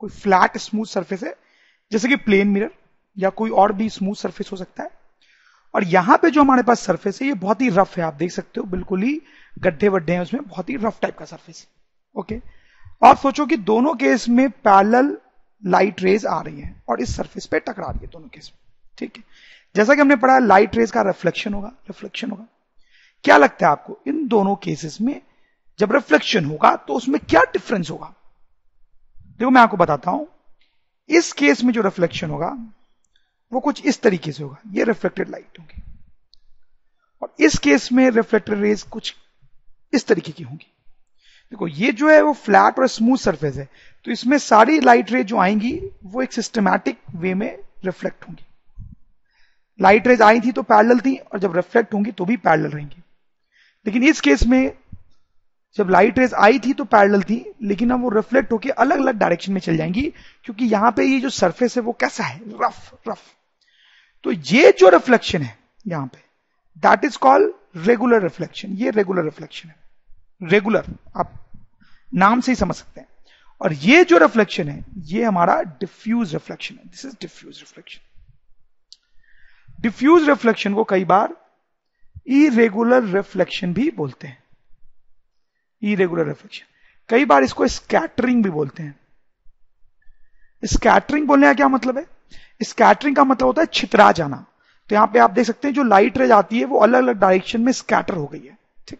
कोई 0.00 0.10
फ्लैट 0.10 0.56
स्मूथ 0.58 0.86
सरफेस 0.86 1.22
है, 1.22 1.34
जैसे 1.92 2.08
कि 2.08 2.16
प्लेन 2.16 2.48
मिरर 2.48 2.70
या 3.16 3.30
कोई 3.30 3.50
और 3.50 3.72
भी 3.72 3.88
स्मूथ 3.90 4.14
सरफेस 4.14 4.50
हो 4.52 4.56
सकता 4.56 4.82
है। 4.82 4.90
और 5.74 5.84
यहाँ 5.84 6.16
पे 6.22 6.30
जो 6.30 6.40
हमारे 6.40 6.62
पास 6.62 6.80
सरफेस 6.80 7.20
है, 7.22 7.28
ये 7.28 7.34
बहुत 7.34 7.60
ही 7.60 7.68
रफ 7.68 7.96
है, 7.98 8.04
आप 8.04 8.14
देख 8.14 8.30
सकते 8.30 8.60
हो, 8.60 8.66
बिल्कुल 8.66 9.02
ही 9.02 9.20
गड्ढे 9.58 9.88
वड्ढे 9.88 10.12
हैं 10.12 10.20
उसमें, 10.20 10.42
बहुत 10.42 10.70
ही 10.70 10.76
रफ 10.76 10.98
टाइप 11.02 11.18
का 11.18 11.24
सरफेस 11.24 11.66
ओके 12.16 12.40
आप 13.02 13.16
सोचो 13.18 13.46
कि 13.46 13.56
दोनों 13.58 13.94
केस 13.94 14.28
में 14.28 14.48
पैरेलल 14.50 15.16
लाइट 15.62 16.02
रेज 16.02 16.26
आ 16.26 16.40
रही 16.40 16.60
है, 16.60 16.74
और 16.88 17.00
इस 17.00 17.16
सरफेस 17.16 17.46
पे 17.46 17.60
टकरा 17.60 17.90
रही 17.90 18.00
है 18.02 18.10
दोनों 18.12 18.28
केस 18.28 18.52
में। 18.54 18.61
ठीक 18.98 19.16
है? 19.16 19.22
जैसा 19.76 19.94
कि 19.94 20.00
हमने 20.00 20.16
पढ़ा 20.16 20.38
लाइट 20.38 20.76
रेज 20.76 20.90
का 20.90 21.02
रिफ्लेक्शन 21.02 21.54
होगा 21.54 21.68
रिफ्लेक्शन 21.68 22.30
होगा। 22.30 22.46
क्या 23.24 23.36
लगता 23.36 23.66
है 23.66 23.72
आपको? 23.72 23.98
इन 24.06 24.26
दोनों 24.28 24.56
केसेस 24.56 25.00
में 25.00 25.22
जब 25.78 25.92
रिफ्लेक्शन 25.92 26.44
होगा 26.44 26.76
तो 26.76 26.94
उसमें 26.94 27.20
क्या 27.20 27.40
डिफरेंस 27.42 27.90
होगा? 27.90 28.14
देखो, 29.38 29.50
मैं 29.50 29.60
आपको 29.60 29.76
बताता 29.76 30.10
हूँ। 30.10 30.28
इस 31.08 31.32
केस 31.32 31.64
में 31.64 31.72
जो 31.72 31.82
रिफ्लेक्शन 31.82 32.30
होगा, 32.30 32.58
वो 33.52 33.60
कुछ 33.60 33.86
इस 33.86 34.02
तरीके 34.02 34.32
से 34.32 34.42
होगा। 34.42 34.56
ये 34.70 34.84
रिफ्लेक्टेड 34.84 35.28
लाइट 35.28 35.58
होगी। 35.60 35.82
और 37.22 37.34
इस 37.40 37.58
केस 37.58 37.92
में 37.92 38.10
रिफ्लेक्टेड 38.10 38.60
रेज 38.60 38.82
कुछ 38.82 39.16
इस 39.92 40.06
तरीके 40.06 40.32
की 40.32 40.42
होंगी। 40.42 40.72
देखो, 41.50 41.68
ये 41.68 41.92
जो 41.92 42.10
है, 42.10 42.22
वो 42.22 42.32
फ्लैट 42.32 42.78
और 42.78 42.88
स्मूथ 42.88 43.16
सरफेस 43.16 43.56
है। 43.56 43.68
तो 44.04 44.10
इसमें 44.10 44.38
सारी 44.38 44.80
लाइट 44.80 45.12
रेज 45.12 45.26
जो 45.26 45.38
आएँगी, 45.38 45.80
वो 46.04 46.22
एक 46.22 46.32
सिस्टमैटिक 46.32 46.98
वे 47.14 47.34
में 47.34 47.58
रिफ्लेक्ट 47.84 48.24
होंगी। 48.28 48.44
लाइट 49.82 50.06
रेज 50.06 50.22
आई 50.22 50.40
थी 50.40 50.52
तो 50.52 50.62
पैरेलल 50.64 51.00
थी, 51.00 51.16
और 51.16 51.38
जब 51.38 51.56
रिफ्लेक्ट 51.56 51.94
होंगी 51.94 52.10
तो 52.12 52.24
भी 52.24 52.36
पैरेलल 52.38 52.70
रहेंगी। 52.70 53.02
लेकिन 53.86 54.02
इस 54.04 54.20
केस 54.20 54.46
में 54.46 54.72
जब 55.76 55.90
लाइट 55.90 56.18
रेज 56.18 56.34
आई 56.36 56.58
थी 56.58 56.72
तो 56.72 56.84
पैरेलल 56.86 57.22
थी, 57.22 57.44
लेकिन 57.62 57.90
अब 57.90 58.02
वो 58.02 58.08
रिफ्लेक्ट 58.10 58.52
होकर 58.52 58.70
अलग 58.70 58.98
अलग 58.98 59.18
डायरेक्शन 59.18 59.52
में 59.52 59.60
चल 59.60 59.76
जाएँगी, 59.76 60.02
क्योंकि 60.44 60.64
यहाँ 60.66 60.90
पे 60.92 61.04
ये 61.04 61.20
जो 61.20 61.30
सरफेस 61.30 61.76
है 61.76 61.82
वो 61.82 61.92
कैसा 62.00 62.24
है? 62.24 62.40
रफ 62.62 63.08
रफ 63.08 63.22
तो 64.24 64.32
ये 64.32 64.72
जो 64.78 64.88
रिफ्लेक्शन 64.88 65.42
है 65.42 65.56
यहाँ 65.86 66.06
पे 66.06 66.18
that 66.76 67.04
is 67.04 67.18
called 67.18 67.86
regular 67.86 68.22
reflection 68.22 68.72
ये 68.74 68.90
रेगुलर 68.90 69.24
रिफ्लेक्शन 69.24 69.68
है। 69.68 70.48
रेगुलर 70.50 70.84
आप 71.16 71.32
नाम 72.12 72.40
से 72.40 72.52
ही 72.52 72.56
समझ 72.56 72.74
सकते 72.76 73.00
हैं। 73.00 73.08
और 73.60 73.72
ये 73.74 74.04
जो 74.04 74.18
रिफ्लेक्शन 74.18 74.68
है, 74.68 74.84
ये 74.98 75.24
हमारा 75.24 75.60
डिफ्यूज 75.62 76.32
रिफ्लेक्शन 76.34 76.74
है। 76.74 76.84
This 76.84 77.04
is 77.04 77.14
diffuse 77.20 77.58
reflection 77.58 78.00
diffuse 79.82 80.28
reflection 80.28 80.74
को 80.74 80.84
कई 80.84 81.04
बार 81.04 81.36
इरेगुलर 82.26 83.04
रिफ्लेक्शन 83.04 83.72
भी 83.74 83.90
बोलते 83.90 84.28
हैं। 84.28 84.38
इरेगुलर 85.82 86.26
रिफ्लेक्शन 86.26 86.66
कई 87.08 87.24
बार 87.24 87.42
इसको 87.42 87.66
स्कैटरिंग 87.66 88.42
भी 88.44 88.50
बोलते 88.50 88.82
हैं। 88.82 89.00
स्कैटरिंग 90.64 91.26
बोलने 91.26 91.46
का 91.46 91.54
क्या 91.54 91.68
मतलब 91.68 91.98
है? 91.98 92.06
स्कैटरिंग 92.62 93.16
का 93.16 93.24
मतलब 93.24 93.46
होता 93.46 93.62
है 93.62 93.66
छितरा 93.72 94.12
जाना। 94.12 94.44
तो 94.90 94.94
यहाँ 94.94 95.06
पे 95.06 95.18
आप 95.18 95.30
देख 95.30 95.46
सकते 95.46 95.68
हैं 95.68 95.74
जो 95.74 95.82
लाइट 95.82 96.18
रे 96.18 96.26
जाती 96.26 96.58
है 96.58 96.64
वो 96.64 96.78
अलग 96.78 97.02
अलग 97.02 97.18
डायरेक्शन 97.18 97.60
में 97.60 97.72
स्कैटर 97.72 98.14
हो 98.14 98.26
गई 98.26 98.40
है। 98.40 98.58
ठीक? 98.88 98.98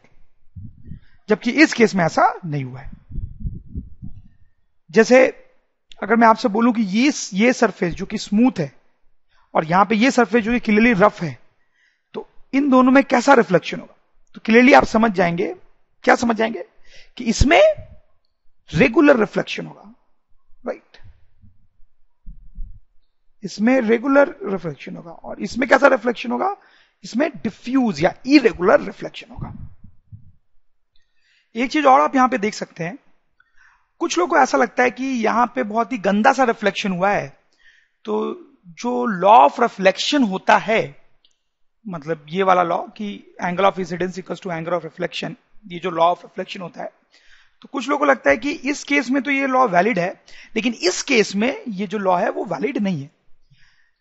जबकि 1.28 1.50
इस 1.50 1.72
केस 1.72 1.94
में 1.94 2.04
ऐसा 2.04 2.40
नहीं 2.46 2.64
हुआ 2.64 2.80
है। 2.80 2.90
जैसे 4.90 5.26
अगर 6.02 6.16
मैं 6.16 6.28
आपसे 6.28 6.48
बोलूँ 6.48 6.72
कि 6.72 6.82
ये 6.82 7.12
ये 7.34 7.52
सरफेस 7.52 7.94
जो 7.94 8.06
कि 8.06 8.18
स्मूथ 8.18 8.58
है 8.58 8.81
और 9.54 9.64
यहाँ 9.64 9.85
पे 9.85 9.94
ये 9.94 10.11
सरफेस 10.11 10.44
जो 10.44 10.52
कि 10.52 10.61
क्लियरली 10.61 10.92
रफ 10.94 11.21
है 11.23 11.38
तो 12.14 12.26
इन 12.54 12.68
दोनों 12.71 12.92
में 12.92 13.02
कैसा 13.04 13.35
रिफ्लेक्शन 13.35 13.80
होगा? 13.80 13.94
तो 14.35 14.40
क्लियरली 14.44 14.73
आप 14.73 14.85
समझ 14.85 15.11
जाएँगे। 15.12 15.54
क्या 16.04 16.14
समझ 16.14 16.37
जाएँगे? 16.37 16.64
कि 17.16 17.25
इसमें 17.25 17.61
रेगुलर 18.71 19.18
रिफ्लेक्शन 19.21 19.66
होगा। 19.66 19.92
राइट 20.66 20.99
इसमें 23.42 23.80
रेगुलर 23.80 24.35
रिफ्लेक्शन 24.44 24.97
होगा 24.97 25.11
और 25.11 25.40
इसमें 25.42 25.68
कैसा 25.68 25.87
रिफ्लेक्शन 25.87 26.32
होगा? 26.32 26.56
इसमें 27.04 27.28
डिफ्यूज 27.37 28.02
या 28.04 28.14
इरेगुलर 28.26 28.80
रिफ्लेक्शन 28.80 29.32
होगा। 29.32 29.52
एक 31.54 31.71
चीज़ 31.71 31.87
और 31.87 32.00
आप 32.00 32.14
यहाँ 32.16 32.28
पे 32.28 32.38
देख 32.38 32.54
सकते 32.54 32.85
हैं। 32.85 32.99
कुछ 34.00 34.16
लोगों 34.18 34.30
को 34.30 34.42
ऐसा 34.42 34.59
लगता 34.59 34.82
है 34.82 34.90
कि 34.90 35.04
यहाँ 35.04 35.47
पे 35.54 35.62
बहुत 35.62 35.92
ही 35.92 35.99
गंदा 35.99 36.32
सा 36.32 36.44
रिफ्लेक्शन 36.44 36.92
हुआ 36.92 37.11
है 37.11 37.28
तो 38.04 38.32
जो 38.81 39.04
लॉ 39.07 39.37
ऑफ़ 39.37 39.61
रिफ्लेक्शन 39.62 40.23
होता 40.23 40.57
है 40.57 40.81
मतलब 41.87 42.26
ये 42.28 42.42
वाला 42.42 42.62
लॉ 42.62 42.78
कि 42.97 43.12
angle 43.42 43.64
of 43.64 43.81
incidence 43.81 44.19
equal 44.19 44.37
to 44.42 44.50
angle 44.50 44.73
of 44.73 44.83
reflection 44.83 45.37
ये 45.66 45.78
जो 45.78 45.90
लॉ 45.90 46.04
ऑफ़ 46.04 46.23
रिफ्लेक्शन 46.23 46.61
होता 46.61 46.83
है 46.83 46.90
तो 47.62 47.69
कुछ 47.73 47.88
लोगों 47.88 47.99
को 47.99 48.04
लगता 48.04 48.31
है 48.31 48.37
कि 48.37 48.50
इस 48.50 48.83
केस 48.85 49.11
में 49.11 49.23
तो 49.23 49.31
ये 49.31 49.47
लॉ 49.47 49.66
वैलिड 49.69 49.99
है, 49.99 50.09
लेकिन 50.57 50.73
इस 50.83 51.02
केस 51.02 51.35
में 51.37 51.62
ये 51.69 51.87
जो 51.87 51.99
लॉ 51.99 52.16
है 52.16 52.31
वो 52.31 52.45
वैलिड 52.45 52.78
नहीं 52.78 53.02
है। 53.02 53.11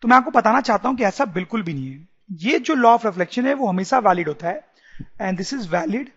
तो 0.02 0.08
मैं 0.08 0.16
आपको 0.16 0.30
बताना 0.30 0.60
चाहता 0.60 0.88
हूँ 0.88 0.96
कि 0.96 1.04
ऐसा 1.04 1.24
बिल्कुल 1.24 1.62
भी 1.62 1.74
नहीं 1.74 1.90
है। 1.90 2.08
ये 2.42 2.58
जो 2.58 2.74
लॉ 2.74 2.92
ऑफ़ 2.94 3.06
रिफ्लेक्शन 3.06 3.46
है 3.46 3.54
वो 3.54 3.68
हमेशा 3.68 3.98
वैलिड 3.98 4.28
होता 4.28 4.48
है 4.48 4.64
and 5.20 5.36
this 5.38 5.52
is 5.54 5.68
valid 5.68 6.10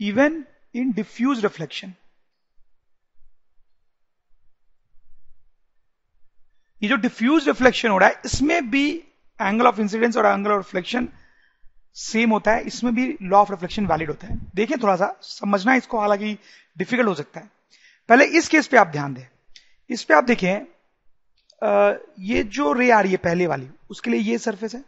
even 0.00 0.42
in 0.74 0.92
diffuse 0.92 1.42
reflection 1.42 1.92
ये 6.82 6.88
जो 6.88 6.96
डिफ्यूज 6.96 7.46
रिफ्लेक्शन 7.48 7.88
हो 7.88 7.98
रहा 7.98 8.08
है, 8.08 8.20
इसमें 8.24 8.70
भी 8.70 8.88
एंगल 9.40 9.66
ऑफ़ 9.66 9.80
इंसिडेंस 9.80 10.16
और 10.16 10.26
एंगल 10.26 10.50
ऑफ़ 10.50 10.58
रिफ्लेक्शन 10.58 11.08
सेम 11.96 12.30
होता 12.30 12.52
है, 12.52 12.62
इसमें 12.62 12.94
भी 12.94 13.16
लॉ 13.22 13.38
ऑफ़ 13.38 13.50
रिफ्लेक्शन 13.50 13.86
वैलिड 13.86 14.08
होता 14.08 14.26
है। 14.26 14.38
देखें 14.54 14.76
थोड़ा 14.82 14.96
सा, 14.96 15.14
समझना 15.22 15.74
इसको 15.74 16.00
हालाँकि 16.00 16.36
डिफ़िकल्ट 16.76 17.08
हो 17.08 17.14
सकता 17.14 17.40
है। 17.40 17.50
पहले 18.08 18.24
इस 18.38 18.48
केस 18.48 18.66
पे 18.66 18.76
आप 18.76 18.88
ध्यान 18.88 19.14
दें। 19.14 19.26
इस 19.90 20.02
पे 20.04 20.14
आप 20.14 20.24
देखें 20.24 20.66
ये 22.24 22.42
जो 22.44 22.72
रे 22.72 22.90
आ 22.90 23.00
रही 23.00 23.12
है, 23.12 23.16
पहले 23.18 23.46
वाली, 23.46 23.68
उसके 23.90 24.10
लिए 24.10 24.20
ये 24.20 24.38
सरफेस 24.38 24.74
है। 24.74 24.82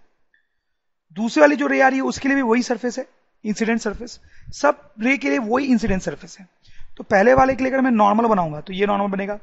दूसरी 1.16 1.40
वाली 1.40 1.56
जो 1.56 1.66
रे 1.66 1.80
आ 1.80 1.88
रही 1.88 1.98
है, 1.98 2.04
उसके 2.04 2.28
लिए 2.28 2.36
भी 2.36 2.42
वही 2.42 2.62
सरफेस 2.62 2.98
है 2.98 3.06
इंसिडेंट 3.44 3.80
सरफेस 3.80 4.18
सब 4.52 4.80
रे 5.00 5.16
के 5.18 5.30
लिए 5.30 5.38
वही 5.40 5.66
इंसिडेंट 5.66 6.02
सरफेस 6.02 6.36
है। 6.40 6.48
तो 6.96 7.04
पहले 7.04 7.34
वाले 7.34 7.54
के 7.54 7.64
लिए 7.64 7.72
अगर 7.72 7.82
मैं 7.82 7.90
नॉर्मल 7.90 8.26
बनाऊँगा 8.26 8.60
तो 8.60 8.72
ये 8.72 8.86
नॉर्मल 8.86 9.06
बनेगा। 9.08 9.38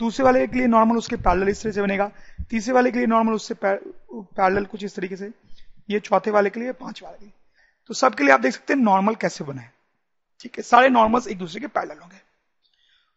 दूसरे 0.00 0.24
वाले 0.24 0.46
के 0.46 0.58
लिए 0.58 0.66
नॉर्मल 0.68 0.96
उसके 0.96 1.16
पैरल 1.18 1.48
इस 1.48 1.62
तरह 1.62 1.72
से 1.72 1.82
बनेगा। 1.82 2.10
तीसरे 2.50 2.74
वाले 2.74 2.90
के 2.90 2.98
लिए 2.98 3.06
नॉर्मल 3.06 3.32
उससे 3.32 3.54
पैरेलल 3.62 4.64
कुछ 4.66 4.84
इस 4.84 4.94
तरीके 4.94 5.16
से। 5.16 5.30
ये 5.90 6.00
चौथे 6.00 6.30
वाले 6.30 6.50
के 6.50 6.60
लिए 6.60 6.72
पाँच 6.74 7.02
वाले 7.02 7.16
के 7.18 7.24
लिए। 7.24 7.32
तो 7.90 7.94
सबके 7.94 8.24
लिए 8.24 8.32
आप 8.34 8.40
देख 8.40 8.54
सकते 8.54 8.74
हैं 8.74 8.80
नॉर्मल 8.80 9.14
कैसे 9.16 9.44
बना 9.44 9.62
है। 9.62 9.72
ठीक 10.40 10.56
है, 10.56 10.62
सारे 10.62 10.88
नॉर्मल्स 10.88 11.26
एक 11.28 11.38
दूसरे 11.38 11.60
के 11.60 11.66
पैरेलल 11.68 11.98
होंगे। 11.98 12.20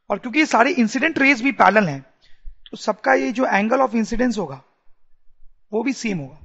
और 0.10 0.20
क्योंकि 0.20 0.40
ये 0.40 0.46
सारे 0.46 0.72
इंसिडेंट 0.74 1.20
रेज 1.20 1.42
भी 1.42 1.52
पैरेलल 1.54 1.88
हैं 1.88 2.02
तो 2.66 2.78
सबका 2.78 3.14
ये 3.14 3.32
जो 3.32 3.46
एंगल 3.48 3.82
ऑफ़ 3.82 3.96
इंसिडेंस 3.96 4.38
होगा, 4.38 4.62
वो 5.72 5.84
भी 5.84 5.94
सेम 5.94 6.18
होगा। 6.18 6.38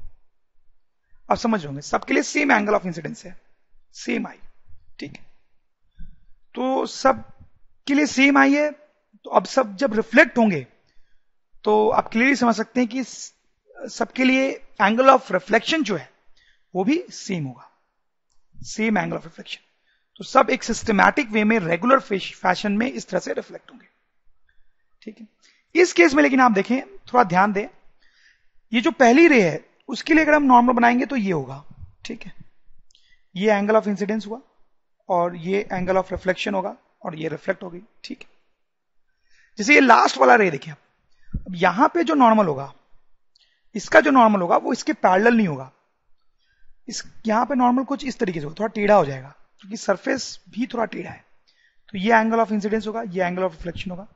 आप 1.30 1.37
समझ 1.37 1.64
होंगे, 1.66 1.80
सबके 1.83 2.14
लिए 2.14 2.23
सेम 2.25 2.52
एंगल 2.52 2.75
ऑफ़ 2.75 2.87
इंसिडेंस 2.87 3.25
है। 3.25 3.38
सेम 3.95 4.26
आई 4.26 4.38
ठीक 4.99 5.12
है। 5.12 6.07
तो 6.54 6.87
सब 6.87 7.25
के 7.87 7.95
लिए 7.95 8.07
सेम 8.09 8.38
आई 8.38 8.54
है 8.54 8.71
तो 9.25 9.30
अब 9.30 9.44
सब 9.46 9.76
जब 9.76 9.94
रिफ्लेक्ट 9.94 10.38
होंगे 10.38 10.66
तो 11.64 11.88
आप 11.90 12.08
क्लियरली 12.08 12.37
समझ 12.37 12.54
सकते 12.54 12.80
हैं 12.80 12.88
कि 12.88 13.02
सबके 13.88 14.25
लिए 14.25 14.48
एंगल 14.80 15.10
ऑफ़ 15.10 15.32
रिफ्लेक्शन 15.32 15.82
जो 15.82 15.96
है, 15.96 16.08
वो 16.75 16.84
भी 16.84 17.02
सेम 17.10 17.44
होगा। 17.44 17.70
सेम 18.54 18.98
एंगल 18.98 19.16
ऑफ़ 19.16 19.25
रिफ्लेक्शन 19.25 19.60
तो 20.16 20.25
सब 20.25 20.50
एक 20.50 20.62
सिस्टमैटिक 20.62 21.28
वे 21.30 21.44
में 21.44 21.58
रेगुलर 21.58 22.00
फ़ैशन 22.00 22.72
में 22.72 22.87
इस 22.87 23.08
तरह 23.08 23.20
से 23.20 23.32
रिफ्लेक्ट 23.32 23.70
होंगे। 23.70 23.87
ठीक 25.02 25.20
है? 25.20 25.26
इस 25.75 25.92
केस 25.92 26.14
में 26.14 26.22
लेकिन 26.22 26.40
आप 26.40 26.52
देखें, 26.52 26.80
थोड़ा 26.82 27.25
ध्यान 27.25 27.52
दें। 27.52 27.66
ये 28.72 28.80
जो 28.80 28.90
पहली 28.90 29.26
रे 29.28 29.42
है, 29.42 29.64
उसके 29.88 30.14
लिए 30.14 30.25
अगर 30.25 30.34
हम 30.34 30.42
नॉर्मल 30.42 30.72
बनाएँगे 30.72 31.06
तो 31.06 31.16
ये 31.16 31.32
होगा। 31.32 31.62
ठीक 32.04 32.22
है? 32.22 32.32
ये 33.37 33.52
एंगल 33.52 33.76
ऑफ़ 33.76 33.88
इंसिडेंस 33.88 34.26
हुआ, 34.26 34.40
और 35.08 35.37
ये 35.37 35.60
एंगल 35.72 35.96
ऑफ़ 35.96 36.10
रिफ्लेक्शन 36.10 36.54
होगा, 36.54 36.76
और 37.02 37.16
ये 37.16 37.28
रिफ्लेक्ट 37.28 37.62
होगी 37.62 37.82
ठीक 38.04 38.20
है? 38.20 38.38
जैसे 39.59 39.75
ये 39.75 39.81
लास्ट 39.81 40.19
वाला 40.19 40.35
रे 40.35 40.50
देखिए 40.50 40.75
अब 41.47 41.55
यहाँ 41.55 41.88
पे 41.95 42.05
जो 42.05 42.15
नॉर्मल 42.15 42.47
होगा, 42.47 42.73
इसका 43.75 44.00
जो 44.00 44.11
नॉर्मल 44.11 44.41
होगा, 44.41 44.57
वो 44.57 44.73
इसके 44.73 44.93
पैरेलल 44.93 45.37
नहीं 45.37 45.49
होगा। 45.49 45.71
इस, 46.88 47.03
यहाँ 47.27 47.47
पे 47.47 47.55
नॉर्मल 47.55 47.85
कुछ 47.85 48.05
इस 48.05 48.19
तरीके 48.19 48.41
से 48.41 48.45
होगा, 48.45 48.55
थोड़ा 48.61 48.73
टेढ़ा 48.75 48.95
हो 48.95 49.05
जाएगा, 49.05 49.35
क्योंकि 49.61 49.77
सरफेस 49.77 50.38
भी 50.50 50.67
थोड़ा 50.67 50.85
टेढ़ा 50.85 51.11
है। 51.11 51.25
तो 51.88 51.99
ये 51.99 52.15
एंगल 52.15 52.41
ऑफ़ 52.41 52.53
इंसिडेंस 52.53 52.87
होगा, 52.87 53.03
ये 53.03 53.25
एंगल 53.25 53.43
ऑफ़ 53.43 53.53
रिफ्लेक्शन 53.53 53.91
होगा। 53.91 54.07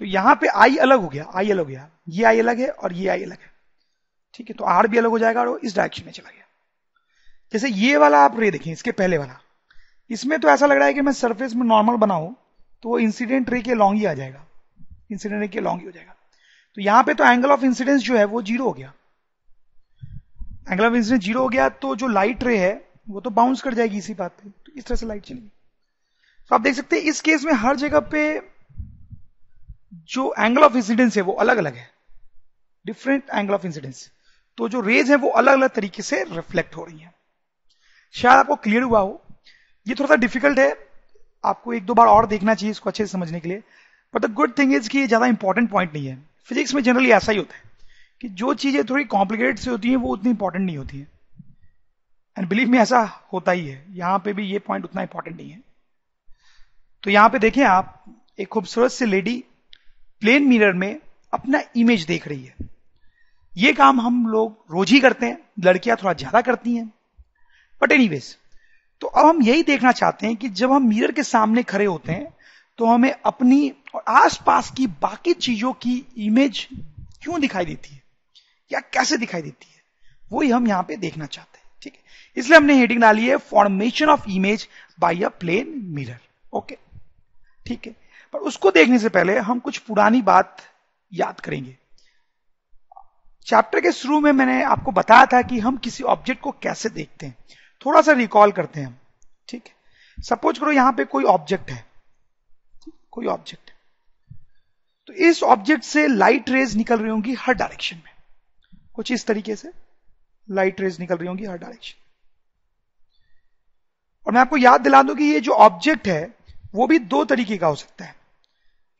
तो 0.00 0.04
यहाँ 0.04 0.34
पे 0.34 0.46
आई 0.48 0.76
अलग 0.76 1.00
हो 1.00 1.08
गया 1.08 1.26
आई 1.34 1.50
अलग 1.50 1.58
हो 1.58 1.64
गया। 1.64 1.88
ये 2.08 2.24
आई 2.24 2.40
अलग 2.40 2.60
है 2.60 2.68
और 2.68 2.92
ये 2.92 3.08
आई 3.08 3.22
अलग 3.22 3.38
है। 3.38 3.50
ठीक 4.34 4.48
है 4.50 4.54
तो 4.54 4.64
आर 4.64 4.86
भी 4.86 4.98
अलग 4.98 5.10
हो 5.10 5.18
जाएगा 5.18 5.40
और 5.40 5.60
इस 5.64 5.76
डायरेक्शन 5.76 6.04
में 6.04 6.12
चला 6.12 6.30
गया। 6.30 6.44
जैसे 7.52 7.68
ये 7.68 7.96
वाला 7.96 8.24
आप 8.24 8.38
रे 8.40 8.50
देखें 8.50 8.70
इसके 8.72 8.92
पहले 8.92 9.18
वाला। 9.18 9.38
इसमें 10.10 10.38
तो 10.40 10.48
ऐसा 10.48 10.66
लग 10.66 10.76
रहा 10.76 10.86
है 10.86 10.94
कि 10.94 11.00
मैं 11.00 11.12
सरफेस 11.12 11.54
में 11.54 11.66
नॉर्मल 11.66 11.96
बनाऊँ 11.96 12.34
तो 12.82 12.88
वो 12.88 12.98
इंसिडेंट 12.98 13.50
रे 13.50 13.60
के 13.62 13.74
लॉन्ग 13.74 13.98
ही 13.98 14.04
आ 14.04 14.12
जाएगा। 14.14 14.44
इंसिडेंट 15.12 15.40
रे 15.40 15.48
के 15.48 15.60
लॉन्ग 15.60 15.80
ही 15.80 15.86
हो 15.86 15.92
जाएगा। 15.92 16.14
तो 16.76 16.80
यहाँ 16.82 17.04
पे 17.04 17.14
तो 17.14 17.24
एंगल 17.24 17.50
ऑफ़ 17.50 17.64
इंसिडेंस 17.64 18.00
जो 18.00 18.16
है, 18.16 18.24
वो 18.24 18.42
ज़ीरो 18.42 18.64
हो 18.64 18.72
गया। 18.72 18.92
एंगल 20.70 20.86
ऑफ़ 20.86 20.94
इंसिडेंस 20.94 21.22
ज़ीरो 21.22 21.42
हो 21.42 21.48
गया 21.48 21.68
तो 21.68 21.94
जो 21.96 22.08
लाइट 22.08 22.44
रे 22.44 22.58
है, 22.58 22.88
वो 23.08 23.20
तो 23.20 23.30
बाउंस 23.30 23.62
कर 23.62 23.74
जाएगी 23.74 23.98
इसी 23.98 24.14
बात 24.14 24.32
पे। 24.32 24.48
तो 24.48 24.72
इस 24.76 24.84
तरह 24.84 24.96
से 24.96 25.06
लाइट 25.06 25.22
चलेगी। 25.22 25.50
तो 26.50 26.54
आप 26.54 26.60
देख 26.60 26.74
सकते 26.74 26.96
हैं, 26.96 27.02
इस 27.02 27.20
केस 27.20 27.44
में 27.44 27.52
हर 27.52 27.76
जगह 27.76 28.00
पे 28.00 28.40
जो 29.94 30.34
एंगल 30.38 30.62
ऑफ़ 30.62 30.76
इंसिडेंस 30.76 31.16
है, 31.16 31.22
वो 31.22 31.32
अलग 31.32 31.56
अलग 31.56 31.74
है। 31.74 31.90
डिफरेंट 32.86 33.24
एंगल 33.30 33.54
ऑफ़ 33.54 33.66
इंसिडेंस 33.66 34.10
तो 34.58 34.68
जो 34.68 34.80
रेज 34.80 35.10
है, 35.10 35.16
वो 35.16 35.28
अलग 35.28 35.52
अलग 35.52 35.70
तरीके 35.70 36.02
से 36.02 36.24
रिफ्लेक्ट 36.24 36.76
हो 36.76 36.84
रही 36.84 36.98
है। 36.98 37.12
शायद 38.14 38.38
आपको 38.38 38.56
क्लियर 38.56 38.82
हुआ 38.82 39.00
हो। 39.00 39.22
ये 39.88 39.94
थोड़ा 39.94 40.08
सा 40.08 40.14
डिफ़िकल्ट 40.14 40.58
है। 40.58 40.91
आपको 41.44 41.72
एक 41.72 41.84
दो 41.86 41.94
बार 41.94 42.06
और 42.06 42.26
देखना 42.26 42.54
चाहिए 42.54 42.70
इसको 42.70 42.90
अच्छे 42.90 43.06
से 43.06 43.12
समझने 43.12 43.40
के 43.40 43.48
लिए। 43.48 43.62
But 44.14 44.22
the 44.22 44.32
good 44.34 44.58
thing 44.58 44.74
is 44.74 44.88
कि 44.88 44.98
ये 44.98 45.06
ज़्यादा 45.06 45.26
इंपॉर्टेंट 45.26 45.70
पॉइंट 45.70 45.92
नहीं 45.94 46.06
है। 46.06 46.18
फिजिक्स 46.44 46.74
में 46.74 46.82
जनरली 46.82 47.10
ऐसा 47.10 47.32
ही 47.32 47.38
होता 47.38 47.56
है 47.56 47.70
कि 48.20 48.28
जो 48.30 48.54
चीज़ें 48.54 48.84
थोड़ी 48.84 49.04
कॉम्प्लिकेटेड 49.06 49.58
से 49.58 49.70
होती 49.70 49.88
हैं, 49.88 49.96
वो 49.96 50.12
उतनी 50.12 50.30
इंपॉर्टेंट 50.30 50.64
नहीं 50.64 50.76
होती 50.76 50.98
है। 50.98 51.06
एंड 52.36 52.48
बिलीव 52.48 52.68
में 52.68 52.78
ऐसा 52.78 53.00
होता 53.32 53.52
ही 53.52 53.66
है। 53.66 53.84
यहाँ 53.90 54.18
पे 54.18 54.32
भी 54.32 54.46
ये 54.46 54.58
पॉइंट 54.58 54.84
उतना 54.84 55.02
इंपॉर्टेंट 55.02 55.36
नहीं 55.36 55.50
है। 55.50 55.60
तो 57.02 57.10
यहाँ 57.10 57.28
पे 57.28 57.38
देखें 57.38 57.62
आप, 57.64 58.04
एक 58.38 58.48
खूबसूरत 58.48 58.90
सी 58.90 59.06
लेडी 59.06 59.42
प्लेन 60.22 60.46
मिरर 60.48 60.72
में 60.72 61.00
अपना 61.32 61.60
इमेज 61.76 62.04
देख 62.06 62.28
रही 62.28 62.44
है। 62.44 62.70
ये 63.52 63.72
काम 63.72 64.00
हम 64.00 64.26
लोग 64.26 64.64
रोज 64.70 64.90
ही 64.90 65.00
करते 65.00 65.26
हैं। 65.26 65.38
लड़कियाँ 65.60 65.96
थोड़ा 66.02 66.12
ज़्यादा 66.12 66.40
करती 66.40 66.74
हैं। 66.76 66.86
बट 67.82 67.92
एनीवेज 67.92 68.36
तो 69.02 69.08
अब 69.08 69.26
हम 69.26 69.42
यही 69.42 69.62
देखना 69.62 69.92
चाहते 69.92 70.26
हैं 70.26 70.36
कि 70.36 70.48
जब 70.48 70.72
हम 70.72 70.88
मिरर 70.88 71.12
के 71.12 71.22
सामने 71.22 71.62
खड़े 71.62 71.84
होते 71.84 72.12
हैं 72.12 72.34
तो 72.78 72.86
हमें 72.86 73.10
अपनी 73.26 73.72
और 73.94 74.02
आसपास 74.08 74.70
की 74.70 74.86
बाकी 75.02 75.32
चीज़ों 75.32 75.72
की 75.72 75.94
इमेज 76.16 76.66
क्यों 77.22 77.40
दिखाई 77.40 77.64
देती 77.64 77.94
है? 77.94 78.02
या 78.70 78.80
कैसे 78.92 79.16
दिखाई 79.16 79.42
देती 79.42 79.66
है? 79.66 79.80
वही 80.32 80.50
हम 80.50 80.68
यहाँ 80.68 80.82
पे 80.82 80.96
देखना 80.96 81.26
चाहते 81.26 81.58
हैं, 81.58 81.64
ठीक 81.82 81.92
है? 81.92 82.00
इसलिए 82.36 82.56
हमने 82.56 82.74
हेडिंग 82.74 83.00
डाली 83.00 83.26
है 83.28 83.36
formation 83.36 84.06
of 84.06 84.28
image 84.30 84.68
by 85.00 85.22
a 85.22 85.28
plane 85.30 85.74
mirror 85.86 86.20
okay 86.52 86.78
ठीक 87.66 87.86
है? 87.86 87.94
पर 88.34 88.38
उसको 88.38 88.70
देखने 88.70 88.98
से 88.98 89.08
पहले 89.08 89.38
हम 89.40 89.58
कुछ 89.58 89.78
पुरानी 89.78 90.22
बात 90.22 90.56
याद 91.12 91.40
करेंगे। 91.40 91.76
चैप्टर 93.46 93.80
के 93.80 93.92
शुरू 93.92 94.20
में 94.20 94.32
मैंने 94.32 94.62
आपको 94.64 94.92
बताया 94.92 95.26
था 95.26 95.42
कि 95.42 95.58
हम 95.58 95.76
किसी 95.76 96.04
ऑब्जेक्ट 96.04 96.40
को 96.42 96.50
कैसे 96.62 96.88
देखते 96.88 97.26
हैं। 97.26 97.36
थोड़ा 97.82 98.02
सा 98.02 98.12
रिकॉल 98.12 98.52
करते 98.52 98.80
हैं 98.80 98.86
हम, 98.86 98.96
ठीक 99.48 99.66
है? 99.66 99.74
सपोज़ 100.18 100.60
करो 100.60 100.72
यहाँ 100.72 100.92
पे 100.92 101.04
कोई 101.06 101.24
ऑब्जेक्ट 101.26 101.70
है, 101.70 101.84
कोई 103.10 103.26
ऑब्जेक्ट 103.26 103.70
है। 103.70 103.76
तो 105.08 105.12
इस 105.28 105.42
ऑब्जेक्ट 105.42 105.84
से 105.84 106.06
लाइट 106.08 106.50
रेज 106.50 106.76
निकल 106.76 106.98
रही 106.98 107.10
होंगी 107.10 107.34
हर 107.36 107.54
डायरेक्शन 107.54 107.96
में। 107.96 108.12
कुछ 108.94 109.10
इस 109.12 109.26
तरीके 109.26 109.56
से 109.56 109.70
लाइट 110.48 110.80
रेज 110.80 110.98
निकल 111.00 111.16
रही 111.16 111.28
होंगी 111.28 111.44
हर 111.44 111.58
डायरेक्शन 111.58 112.00
और 114.26 114.32
मैं 114.32 114.40
आपको 114.40 114.56
याद 114.56 114.80
दिला 114.80 115.02
दूँ 115.02 115.16
कि 115.16 115.24
ये 115.24 115.40
जो 115.40 115.52
ऑब्जेक्ट 115.52 116.08
है, 116.08 116.34
वो 116.74 116.86
भी 116.86 116.98
दो 116.98 117.24
तरीके 117.24 117.56
का 117.58 117.66
हो 117.66 117.74
सकता 117.74 118.04
है। 118.04 118.14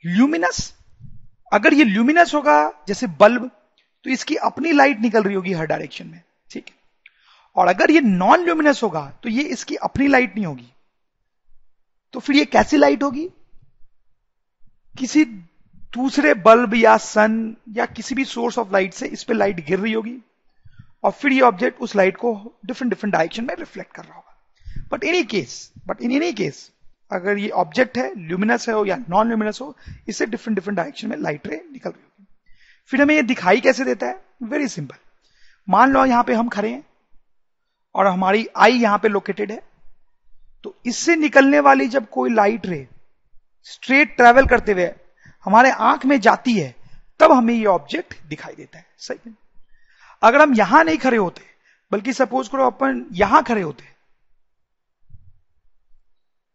ल्यूमिनस 0.04 0.72
अगर 1.52 1.74
ये 1.74 1.84
ल्यूमिनस 1.84 2.34
होगा, 2.34 2.84
जैसे 2.88 3.06
बल्ब 3.06 3.50
तो 4.04 4.10
इसकी 4.10 4.36
अपनी 4.36 4.72
लाइट 4.72 5.00
निकल 5.00 5.22
रही 5.22 5.34
होगी 5.34 5.52
हर 5.52 5.66
डायरेक्शन 5.66 6.06
में, 6.06 6.20
ठीक 6.50 6.68
है? 6.68 6.74
और 7.56 7.68
अगर 7.68 7.90
ये 7.90 8.00
नॉन 8.00 8.44
ल्यूमिनस 8.44 8.82
होगा 8.82 9.10
तो 9.22 9.28
ये 9.28 9.42
इसकी 9.44 9.74
अपनी 9.82 10.06
लाइट 10.08 10.34
नहीं 10.34 10.46
होगी। 10.46 10.72
तो 12.14 12.20
फिर 12.20 12.36
ये 12.36 12.44
कैसी 12.46 12.76
लाइट 12.76 13.02
होगी? 13.02 13.28
किसी 14.94 15.24
दूसरे 15.92 16.32
बल्ब 16.36 16.74
या 16.74 16.96
सन 16.96 17.56
या 17.68 17.86
किसी 17.86 18.14
भी 18.14 18.24
सोर्स 18.24 18.58
ऑफ़ 18.58 18.72
लाइट 18.72 18.94
से 18.94 19.06
इस 19.08 19.22
पर 19.24 19.34
लाइट 19.34 19.64
गिर 19.66 19.78
रही 19.78 19.92
होगी, 19.92 20.16
और 21.04 21.10
फिर 21.12 21.32
ये 21.32 21.40
ऑब्जेक्ट 21.40 21.80
उस 21.80 21.96
लाइट 21.96 22.16
को 22.16 22.32
डिफरेंट 22.66 22.90
डिफरेंट 22.90 23.14
डायरेक्शन 23.14 23.44
में 23.44 23.54
रिफ्लेक्ट 23.54 23.94
कर 23.94 24.04
रहा 24.04 24.14
होगा। 24.14 24.86
But 24.92 25.04
in 25.04 25.22
case 25.24 25.72
but 25.86 26.02
in 26.02 26.12
any 26.12 26.32
case 26.32 26.70
अगर 27.10 27.38
ये 27.38 27.48
ऑब्जेक्ट 27.50 27.98
है 27.98 28.12
ल्यूमिनस 28.18 28.68
है 28.68 28.74
हो 28.74 28.84
या 28.86 28.96
नॉन 29.00 29.28
ल्यूमिनस 29.28 29.60
हो, 29.60 29.76
इससे 30.08 30.26
डिफरेंट 30.26 30.56
डिफरेंट 30.56 30.76
डायरेक्शन 30.76 31.08
में 31.08 31.16
लाइट 31.16 31.46
रे 31.46 31.56
निकल 31.72 31.90
रही 31.90 32.02
होगी। 32.02 32.26
फिर 32.90 33.02
हमें 33.02 33.14
ये 33.14 33.22
दिखाई 33.24 33.60
कैसे 33.60 33.84
देता 33.84 34.06
है? 34.06 34.20
वेरी 34.42 34.68
सिंपल 34.68 34.96
मान 35.68 35.92
लो 35.92 36.04
यहाँ 36.04 36.24
पे 36.24 36.34
हम 36.34 36.48
खड़े 36.48 36.70
हैं। 36.70 36.82
और 37.94 38.06
हमारी 38.06 38.46
आई 38.56 38.72
यहाँ 38.72 38.98
पे 38.98 39.08
लोकेटेड 39.08 39.52
है। 39.52 39.60
तो 40.64 40.74
इससे 40.86 41.16
निकलने 41.16 41.60
वाली 41.60 41.86
जब 41.88 42.08
कोई 42.10 42.30
लाइट 42.30 42.66
रे 42.66 42.86
स्ट्रेट 43.66 44.16
ट्रेवल 44.16 44.46
करते 44.46 44.72
हुए 44.72 44.90
हमारे 45.46 45.70
आँख 45.70 46.04
में 46.06 46.18
जाती 46.20 46.52
है, 46.52 46.74
तब 47.20 47.32
हमें 47.32 47.54
ये 47.54 47.64
ऑब्जेक्ट 47.66 48.14
दिखाई 48.28 48.54
देता 48.54 48.78
है। 48.78 48.86
सही 48.98 49.18
में 49.26 49.34
अगर 50.22 50.42
हम 50.42 50.54
यहाँ 50.54 50.82
नहीं 50.84 50.98
खड़े 50.98 51.16
होते, 51.16 51.42
बल्कि 51.92 52.12
सपोज़ 52.12 52.50
करो 52.50 52.66
अपन 52.66 53.04
यहाँ 53.14 53.42
खड़े 53.44 53.62
होते, 53.62 53.84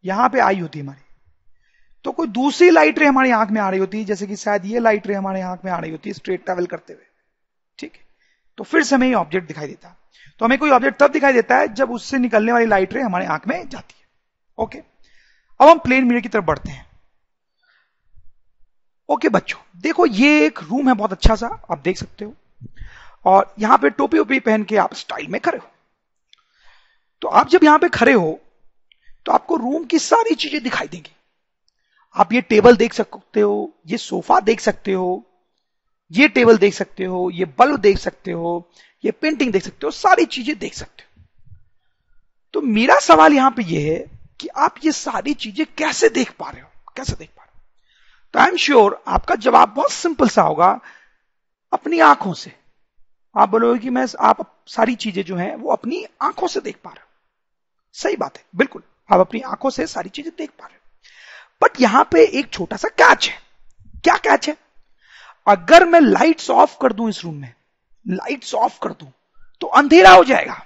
यहाँ 0.04 0.28
पे 0.28 0.40
आई 0.40 0.60
होती 0.60 0.80
हमारी 0.80 1.06
तो 2.04 2.12
कोई 2.12 2.26
दूसरी 2.28 2.70
लाइट 2.70 2.98
रे 2.98 3.06
हमारी 3.06 3.30
आँख 3.32 3.50
में 3.50 3.60
आ 3.60 3.68
रही 3.70 3.80
होती 3.80 3.98
है 3.98 4.04
जैसे 4.04 4.26
कि 4.26 4.36
शायद 4.36 4.64
ये 4.66 4.78
लाइट 4.78 5.06
रे 5.06 5.14
हमारे 5.14 5.40
आँख 5.42 5.64
में 5.64 5.70
आ 5.72 5.78
रही 5.78 5.90
होती 5.90 6.10
है 6.10 6.14
स्ट्रेट 6.14 6.44
ट्रेवल 6.44 6.66
करते 6.66 6.92
हुए। 6.92 7.02
ठीक 7.78 7.94
है? 7.94 8.00
तो 8.58 8.64
फिर 8.64 8.82
से 8.82 8.94
हमें 8.94 9.14
ऑब्जेक्ट 9.14 9.46
दिखाई 9.48 9.66
देता 9.66 9.88
है। 9.88 9.96
तो 10.40 10.44
हमें 10.44 10.58
कोई 10.58 10.70
ऑब्जेक्ट 10.70 10.98
तब 11.00 11.12
दिखाई 11.12 11.32
देता 11.32 11.56
है 11.56 11.72
जब 11.74 11.90
उससे 11.90 12.18
निकलने 12.18 12.52
वाली 12.52 12.66
लाइट 12.66 12.94
रे 12.94 13.02
हमारे 13.02 13.26
आँख 13.26 13.46
में 13.48 13.68
जाती 13.68 13.94
है। 13.98 14.06
ओके 14.58 14.78
अब 15.60 15.68
हम 15.68 15.78
प्लेन 15.78 16.04
मिरर 16.04 16.20
की 16.20 16.28
तरफ़ 16.28 16.44
बढ़ते 16.44 16.70
हैं। 16.70 16.86
ओके 19.08 19.28
बच्चों, 19.28 19.58
देखो 19.76 20.06
ये 20.06 20.46
एक 20.46 20.58
रूम 20.62 20.88
है 20.88 20.94
बहुत 20.94 21.12
अच्छा 21.12 21.34
सा, 21.34 21.46
आप 21.70 21.78
देख 21.78 21.96
सकते 21.96 22.24
हो। 22.24 22.34
और 23.24 23.54
यहाँ 23.58 23.78
पे 23.78 23.90
टोपी 23.90 24.18
ओपी 24.18 24.38
पहन 24.40 24.64
के 24.64 24.76
आप 24.78 24.94
स्टाइल 24.94 25.26
में 25.28 25.40
खड़े 25.40 25.58
हो। 25.58 25.70
तो 27.22 27.28
आप 27.28 27.48
जब 27.48 27.64
यहाँ 27.64 27.78
पे 27.78 27.88
खड़े 27.90 28.12
हो 28.12 28.38
तो 29.26 29.32
आपको 29.32 29.56
रूम 29.56 29.84
की 29.84 29.98
सारी 30.00 30.34
चीज़ें 30.34 30.62
दिखाई 30.62 30.88
देंगी। 30.88 31.10
आप 32.16 32.32
ये 32.32 32.40
टेबल 32.42 32.76
देख 32.76 32.92
सकते 32.94 33.40
हो, 33.40 33.72
ये 33.86 33.96
सोफा 33.98 34.38
देख 34.40 34.60
सकते 34.60 34.92
हो 34.92 35.24
ये 36.12 36.28
टेबल 36.28 36.58
देख 36.58 36.74
सकते 36.74 37.04
हो, 37.04 37.30
ये 37.30 37.44
बल्ब 37.44 37.76
देख 37.76 37.98
सकते 37.98 38.30
हो, 38.30 38.70
ये 39.04 39.10
पेंटिंग 39.10 39.52
देख 39.52 39.64
सकते 39.64 39.86
हो, 39.86 39.90
सारी 39.90 40.24
चीज़ें 40.24 40.58
देख 40.58 40.74
सकते 40.74 41.02
हो। 41.02 41.22
तो 42.52 42.60
मेरा 42.60 42.94
सवाल 42.94 43.32
यहाँ 43.32 43.50
पे 43.50 43.62
ये 43.62 43.92
है 43.92 44.18
कि 44.40 44.48
आप 44.48 44.74
ये 44.84 44.92
सारी 44.92 45.34
चीज़ें 45.34 45.66
कैसे 45.78 46.08
देख 46.08 46.30
पा 46.30 46.50
रहे 46.50 46.60
हो? 46.60 46.68
कैसे 46.96 47.12
देख 47.12 47.28
पा 47.28 47.42
रहे 47.42 47.58
हो? 47.58 47.62
तो 48.32 48.38
आई 48.38 48.48
एम 48.48 48.56
श्योर 48.56 49.02
आपका 49.08 49.34
जवाब 49.34 49.68
बहुत 49.68 49.90
सिंपल 49.90 50.28
सा 50.28 50.42
होगा, 50.42 50.80
अपनी 51.72 52.00
आँखों 52.00 52.32
से। 52.34 52.52
आप 53.36 53.48
बोलोगे 53.48 53.78
कि 53.78 53.90
मैं 53.90 54.06
आप 54.20 54.64
सारी 54.66 54.94
चीज़ें 54.94 55.22
जो 55.22 55.36
हैं, 55.36 55.56
वो 55.56 55.70
अपनी 55.70 56.06
आँखों 56.22 56.46
से 56.46 56.60
देख 56.60 56.76
पा 56.76 56.90
रहे 56.90 57.00
हो। 57.00 57.08
सही 57.92 58.16
बात 58.16 58.36
है, 58.36 58.44
बिल्कुल, 58.56 58.82
आप 59.12 59.20
अपनी 59.20 59.40
आँखों 59.40 59.70
से 59.70 59.86
सारी 59.86 60.08
चीज़ें 60.08 60.32
देख 60.38 60.50
पा 60.50 60.66
रहे 60.66 60.74
हो। 60.74 60.80
बट 61.62 61.80
यहाँ 61.80 62.08
पे 62.12 62.24
एक 62.26 62.50
छोटा 62.52 62.76
सा 62.76 62.88
कैच 62.88 63.28
है। 63.28 63.38
क्या 64.04 64.16
कैच 64.16 64.48
है? 64.48 64.56
अगर 65.48 65.84
मैं 65.84 66.00
लाइट्स 66.00 66.50
ऑफ़ 66.50 66.76
कर 66.80 66.92
दूँ 66.92 67.08
इस 67.08 67.22
रूम 67.24 67.34
में 67.34 67.52
लाइट्स 68.08 68.54
ऑफ़ 68.54 68.78
कर 68.82 68.92
दूँ 68.92 69.12
तो 69.60 69.66
अंधेरा 69.66 70.10
हो 70.10 70.24
जाएगा। 70.24 70.64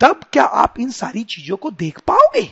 तब 0.00 0.20
क्या 0.32 0.44
आप 0.44 0.78
इन 0.80 0.90
सारी 0.90 1.24
चीज़ों 1.24 1.56
को 1.56 1.70
देख 1.70 1.98
पाओगे? 2.00 2.42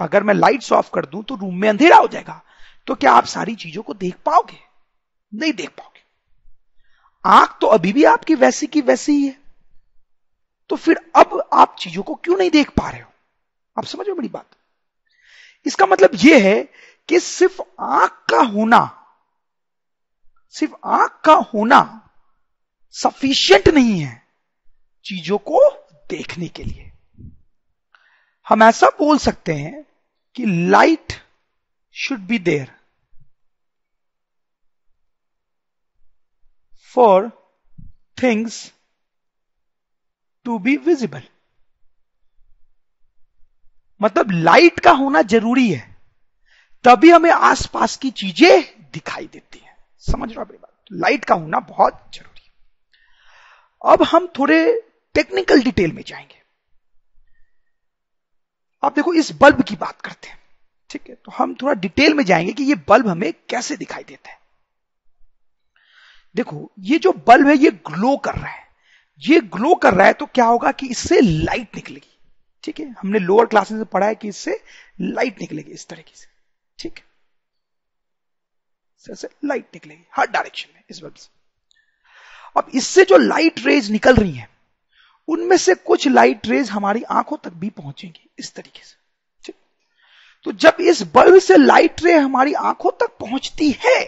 अगर 0.00 0.22
मैं 0.22 0.34
लाइट्स 0.34 0.72
ऑफ़ 0.72 0.90
कर 0.94 1.06
दूँ 1.06 1.22
तो 1.24 1.34
रूम 1.34 1.54
में 1.54 1.68
अंधेरा 1.68 1.96
हो 1.96 2.08
जाएगा 2.08 2.40
तो 2.86 2.94
क्या 2.94 3.12
आप 3.12 3.24
सारी 3.24 3.54
चीज़ों 3.54 3.82
को 3.82 3.94
देख 3.94 4.16
पाओगे? 4.26 4.58
नहीं 5.32 5.52
देख 5.52 5.68
पाओगे। 5.68 6.00
आँख 7.24 7.56
तो 7.60 7.66
अभी 7.66 7.92
भी 7.92 8.04
आपकी 8.04 8.34
वैसी 8.34 8.66
की 8.66 8.80
वैसी 8.80 9.12
ही 9.12 9.26
है। 9.26 9.36
तो 10.70 10.76
फिर 10.76 11.00
अब 11.16 11.42
आप 11.52 11.76
चीज़ों 11.78 12.02
को 12.02 12.14
क्यों 12.14 12.36
नहीं 12.36 12.50
देख 12.50 12.70
पा 12.70 12.88
रहे 12.90 13.00
हो? 13.00 13.10
आप 13.76 13.84
समझो 13.84 14.14
बड़ी 14.14 14.28
बात? 14.28 14.46
इसका 15.66 15.86
मतलब 15.86 16.10
यह 16.14 16.44
है 16.44 16.62
कि 17.08 17.20
सिर्फ़ 17.20 17.60
आँख 17.80 18.24
का 18.30 18.40
होना 18.42 18.80
सिर्फ़ 20.54 20.74
आँख 20.92 21.20
का 21.24 21.34
होना 21.54 21.80
सफिशियंट 22.94 23.68
नहीं 23.68 24.00
है 24.00 24.20
चीज़ों 25.06 25.38
को 25.40 25.60
देखने 26.10 26.48
के 26.48 26.64
लिए। 26.64 26.90
हम 28.46 28.62
ऐसा 28.62 28.86
बोल 28.98 29.18
सकते 29.18 29.54
हैं 29.54 29.84
कि 30.36 30.44
light 30.70 31.12
should 31.96 32.20
be 32.20 32.38
there 32.40 32.70
for 36.94 37.30
things 38.18 38.72
to 40.46 40.58
be 40.58 40.76
visible 40.78 41.22
मतलब 44.00 44.30
लाइट 44.32 44.80
का 44.80 44.90
होना 44.92 45.22
ज़रूरी 45.24 45.70
है, 45.70 45.80
तभी 46.84 47.10
हमें 47.10 47.30
आसपास 47.30 47.96
की 47.96 48.10
चीज़ें 48.12 48.62
दिखाई 48.94 49.26
देती 49.26 49.58
हैं। 49.58 49.71
समझ 50.02 50.28
रहे 50.28 50.40
अपनी 50.40 50.58
बात। 50.58 50.84
लाइट 50.92 51.24
का 51.24 51.34
होना 51.34 51.58
बहुत 51.60 52.10
ज़रूरी 52.14 52.42
है। 52.44 52.52
अब 53.84 54.02
हम 54.02 54.26
थोड़े 54.38 54.88
टेक्निकल 55.14 55.62
डिटेल 55.62 55.92
में 55.92 56.02
जाएँगे। 56.06 56.40
आप 58.82 58.94
देखो, 58.94 59.12
इस 59.14 59.32
बल्ब 59.32 59.62
की 59.62 59.76
बात 59.76 60.00
करते 60.00 60.28
हैं, 60.28 60.38
ठीक 60.90 61.08
है? 61.08 61.14
तो 61.14 61.32
हम 61.32 61.54
थोड़ा 61.54 61.72
डिटेल 61.72 62.14
में 62.14 62.24
जाएँगे 62.24 62.52
कि 62.52 62.62
ये 62.62 62.74
बल्ब 62.88 63.08
हमें 63.08 63.32
कैसे 63.48 63.76
दिखाई 63.76 64.04
देता 64.04 64.30
है। 64.30 64.38
देखो, 66.34 66.72
ये 66.78 66.98
जो 66.98 67.12
बल्ब 67.12 67.48
है, 67.48 67.56
ये 67.56 67.70
ग्लो 67.70 68.16
कर 68.16 68.34
रहा 68.34 68.50
है। 68.50 68.66
ये 69.18 69.40
ग्लो 69.40 69.74
कर 69.74 69.94
रहा 69.94 70.06
है 70.06 70.12
तो 70.12 70.26
क्या 70.26 70.44
होगा 70.44 70.72
कि 70.72 70.86
इससे 70.86 71.20
लाइट 71.20 71.74
निकलेगी, 71.76 72.18
ठीक 72.64 72.80
है? 72.80 72.90
हमने 72.90 73.18
लोअर 73.18 73.46
क्लासेस 73.46 73.76
में 73.76 73.84
पढ़ा 73.84 74.06
है 74.06 74.14
कि 74.14 74.28
इससे 74.28 74.60
लाइट 75.00 75.40
निकलेगी 75.40 75.70
इस 75.70 75.88
तरीके 75.88 76.16
से, 76.16 76.26
ठीक 76.78 76.98
है? 76.98 77.11
लाइट 79.44 79.64
निकलेगी 79.74 80.04
हर 80.16 80.26
डायरेक्शन 80.26 80.74
में, 80.74 80.82
इस 80.90 81.00
बल्ब 81.00 81.14
से। 81.14 81.28
अब 82.56 82.70
इससे 82.74 83.04
जो 83.04 83.16
लाइट 83.16 83.60
रेज 83.60 83.90
निकल 83.90 84.16
रही 84.16 84.32
हैं, 84.32 84.48
उनमें 85.28 85.56
से 85.56 85.74
कुछ 85.74 86.06
लाइट 86.08 86.46
रेज 86.46 86.70
हमारी 86.70 87.02
आँखों 87.02 87.36
तक 87.36 87.52
भी 87.52 87.70
पहुंचेंगी, 87.70 88.28
इस 88.38 88.54
तरीके 88.54 88.84
से। 88.84 88.96
ठीक? 89.44 89.54
तो 90.46 90.52
जब 90.52 90.76
इस 90.80 91.02
बल्ब 91.14 91.38
से 91.38 91.56
लाइट 91.56 92.02
रे 92.02 92.14
हमारी 92.14 92.52
आँखों 92.52 92.90
तक 92.90 93.16
पहुँचती 93.20 93.70
है, 93.84 94.04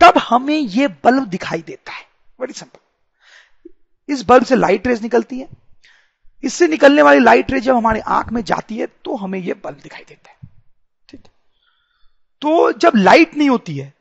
तब 0.00 0.18
हमें 0.18 0.58
यह 0.58 0.88
बल्ब 1.04 1.26
दिखाई 1.26 1.62
देता 1.62 1.92
है। 1.92 2.06
वेरी 2.40 2.52
सिंपल 2.52 2.80
इस 4.08 4.22
बल्ब 4.22 4.44
से 4.44 4.56
लाइट 4.56 4.86
रेज 4.86 5.02
निकलती 5.02 5.38
है। 5.38 5.48
इससे 6.44 6.66
निकलने 6.68 7.02
वाली 7.02 7.20
लाइट 7.20 7.50
रे 7.50 7.60
जब 7.60 7.76
हमारी 7.76 8.00
आँख 8.00 8.32
में 8.32 8.42
जाती 8.42 8.76
है 8.76 8.86
तो 9.04 9.16
हमें 9.16 9.38
यह 9.38 9.54
बल्ब 9.54 9.78
दिखाई 9.78 10.04
देता 10.08 10.30
है। 10.30 10.43
तो 12.44 12.72
जब 12.72 12.92
लाइट 12.96 13.34
नहीं 13.36 13.48
होती 13.48 13.76
है, 13.76 13.92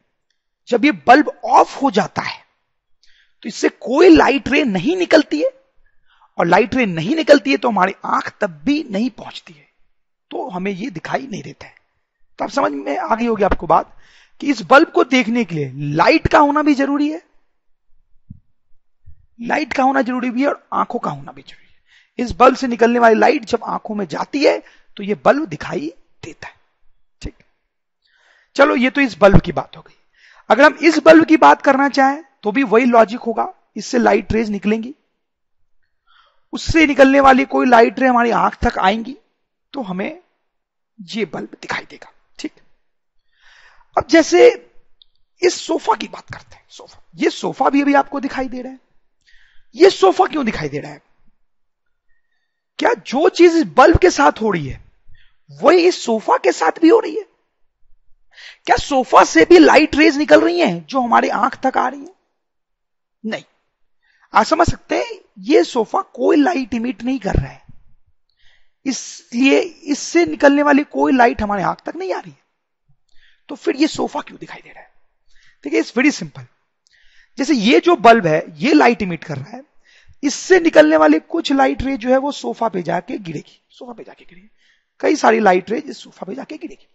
जब 0.68 0.86
ये 0.86 0.92
बल्ब 1.08 1.28
ऑफ़ 1.46 1.78
हो 1.80 1.92
जाता 1.92 2.22
है 2.22 2.42
तो 3.44 3.50
इससे 3.50 3.70
कोई 3.70 4.10
लाइट 4.10 4.48
रे 4.50 4.64
नहीं 4.64 4.96
निकलती 4.98 5.40
है। 5.42 5.50
और 6.38 6.46
लाइट 6.46 6.76
रे 6.76 6.86
नहीं 6.86 7.16
निकलती 7.16 7.52
है 7.52 7.58
तो 7.58 7.70
हमारी 7.70 7.94
आँख 8.06 8.32
तब 8.42 8.60
भी 8.66 8.86
नहीं 8.92 9.10
पहुँचती 9.10 9.54
है। 9.54 9.66
तो 10.32 10.48
हमें 10.50 10.72
यह 10.72 10.90
दिखाई 10.90 11.28
नहीं 11.32 11.42
देता 11.44 11.68
है। 11.68 11.76
तो 12.40 12.46
आप 12.46 12.52
समझ 12.52 12.72
में 12.72 12.98
आ 12.98 13.16
गई 13.16 13.26
होगी 13.26 13.44
आपको 13.44 13.68
बात 13.68 13.96
कि 14.42 14.48
इस 14.48 14.62
बल्ब 14.62 14.92
को 14.92 15.04
देखने 15.06 15.44
के 15.46 15.56
लिए 15.56 15.72
लाइट 15.96 16.28
का 16.28 16.40
होना 16.40 16.62
भी 16.62 16.74
ज़रूरी 16.74 17.10
है। 17.10 17.22
लाइट 19.42 19.74
का 19.74 19.84
होना 19.84 20.02
ज़रूरी 20.02 20.30
भी 20.30 20.42
है 20.42 20.48
और 20.48 20.64
आँखों 20.74 21.00
का 21.00 21.12
होना 21.12 21.32
भी 21.32 21.42
ज़रूरी 21.42 21.68
है। 21.68 22.26
इस 22.26 22.32
बल्ब 22.32 22.56
से 22.56 22.68
निकलने 22.68 23.00
वाली 23.00 23.16
लाइट 23.16 23.46
जब 23.46 23.64
आँखों 23.66 23.96
में 23.96 24.06
जाती 24.08 24.44
है 24.44 24.62
तो 24.98 25.04
यह 25.04 25.18
बल्ब 25.26 25.46
दिखाई 25.48 25.94
देता 26.24 26.48
है। 26.48 26.53
चलो 28.56 28.76
ये 28.76 28.90
तो 28.90 29.02
इस 29.02 29.18
बल्ब 29.18 29.42
की 29.42 29.52
बात 29.52 29.78
हो 29.78 29.82
गई। 29.82 29.96
अगर 30.50 30.64
हम 30.64 30.78
इस 30.84 31.00
बल्ब 31.00 31.26
की 31.26 31.38
बात 31.38 31.62
करना 31.62 31.88
चाहें 31.90 32.24
तो 32.44 32.52
भी 32.52 32.64
वही 32.64 32.86
लॉजिक 32.86 33.20
होगा। 33.20 33.54
इससे 33.76 34.00
लाइट 34.00 34.34
रेज 34.34 34.50
निकलेंगी। 34.50 34.94
उससे 36.54 36.86
निकलने 36.88 37.20
वाली 37.20 37.46
कोई 37.46 37.66
लाइट 37.66 38.00
रे 38.00 38.08
हमारी 38.08 38.32
आँख 38.32 38.58
तक 38.62 38.78
आएँगी 38.80 39.16
तो 39.74 39.82
हमें 39.82 40.20
ये 41.00 41.26
बल्ब 41.26 41.58
दिखाई 41.62 41.86
देगा। 41.90 42.12
ठीक? 42.40 42.52
अब 43.98 44.08
जैसे 44.10 44.50
इस 45.42 45.54
सोफा 45.62 45.94
की 45.94 46.08
बात 46.08 46.34
करते 46.34 46.56
हैं 46.56 46.66
सोफा 46.70 47.02
ये 47.16 47.30
सोफा 47.30 47.70
भी 47.70 47.82
अभी 47.82 47.94
आपको 47.94 48.20
दिखाई 48.20 48.48
दे 48.48 48.62
रहा 48.62 48.72
है। 48.72 48.80
ये 49.76 49.90
सोफा 49.90 50.26
क्यों 50.26 50.46
दिखाई 50.46 50.70
दे 50.70 50.80
रहा 50.80 50.92
है? 50.92 51.02
क्या 52.80 52.94
जो 53.08 53.28
चीज़ 53.30 53.58
इस 53.58 53.66
बल्ब 53.78 53.98
के 53.98 54.10
साथ 54.10 54.42
हो 54.42 54.52
रही 54.52 54.68
है, 54.68 54.82
वही 55.62 55.88
इस 55.88 56.04
सोफा 56.04 56.38
के 56.38 56.52
साथ 56.52 56.80
भी 56.82 56.90
हो 56.90 57.00
रही 57.00 57.16
है? 57.16 57.26
क्या 58.66 58.76
सोफा 58.76 59.24
से 59.24 59.46
भी 59.46 59.60
लाइट 59.60 59.96
रेज 59.96 60.18
निकल 60.18 60.42
रही 60.42 60.60
हैं 60.60 60.86
जो 60.86 61.02
हमारी 61.02 61.30
आँख 61.30 61.60
तक 61.64 61.78
आ 61.78 61.88
रही 61.88 62.02
है? 62.02 62.16
नहीं। 63.26 63.44
आप 64.34 64.46
समझ 64.46 64.70
सकते 64.70 64.96
हैं, 64.96 65.20
ये 65.40 65.64
सोफा 65.64 66.02
कोई 66.02 66.38
लाइट 66.38 66.74
इमिट 66.74 67.04
नहीं 67.04 67.20
कर 67.20 67.34
रहा 67.34 67.48
है। 67.48 67.64
इसलिए 68.86 69.60
इससे 69.60 70.26
निकलने 70.26 70.64
वाली 70.64 70.84
कोई 70.84 71.12
लाइट 71.12 71.42
हमारे 71.42 71.64
आँख 71.64 71.82
तक 71.86 71.96
नहीं 71.96 72.14
आ 72.14 72.20
रही 72.20 72.32
है। 72.32 72.44
तो 73.50 73.56
फिर 73.56 73.76
ये 73.76 73.88
सोफा 73.88 74.22
क्यों 74.22 74.40
दिखाई 74.40 74.62
दे 74.64 74.70
रहा 74.70 74.80
है? 74.80 74.92
ठीक 75.64 75.74
है 75.74 75.80
इट्स 75.80 75.98
वेरी 75.98 76.12
सिंपल। 76.12 76.46
जैसे 77.38 77.54
ये 77.54 77.80
जो 77.80 77.96
बल्ब 77.96 78.28
है, 78.28 78.46
ये 78.56 78.74
लाइट 78.74 79.02
इमिट 79.02 79.24
कर 79.24 79.38
रहा 79.38 79.58
है। 79.58 79.64
इससे 80.24 80.60
निकलने 80.60 80.98
वाली 80.98 81.20
कुछ 81.20 81.52
लाइट 81.52 81.82
रे 81.82 81.98
जो 81.98 82.10
है 82.10 82.18
वो 82.18 82.32
सोफा 82.32 82.70
पे 82.70 82.82
जाके 82.82 83.18
गिरेगी। 83.18 83.62
सोफा 83.70 83.94
पे 83.94 84.04
जाके 84.04 84.26
गिरेगी। 84.26 84.50
कई 85.00 85.16
सारी 85.16 85.40
लाइट 85.40 85.70
रेज 85.70 85.84
इस 85.86 85.98
सोफा 85.98 86.26
पे 86.26 86.36
जाके 86.36 86.58
गिरेगी। 86.58 86.88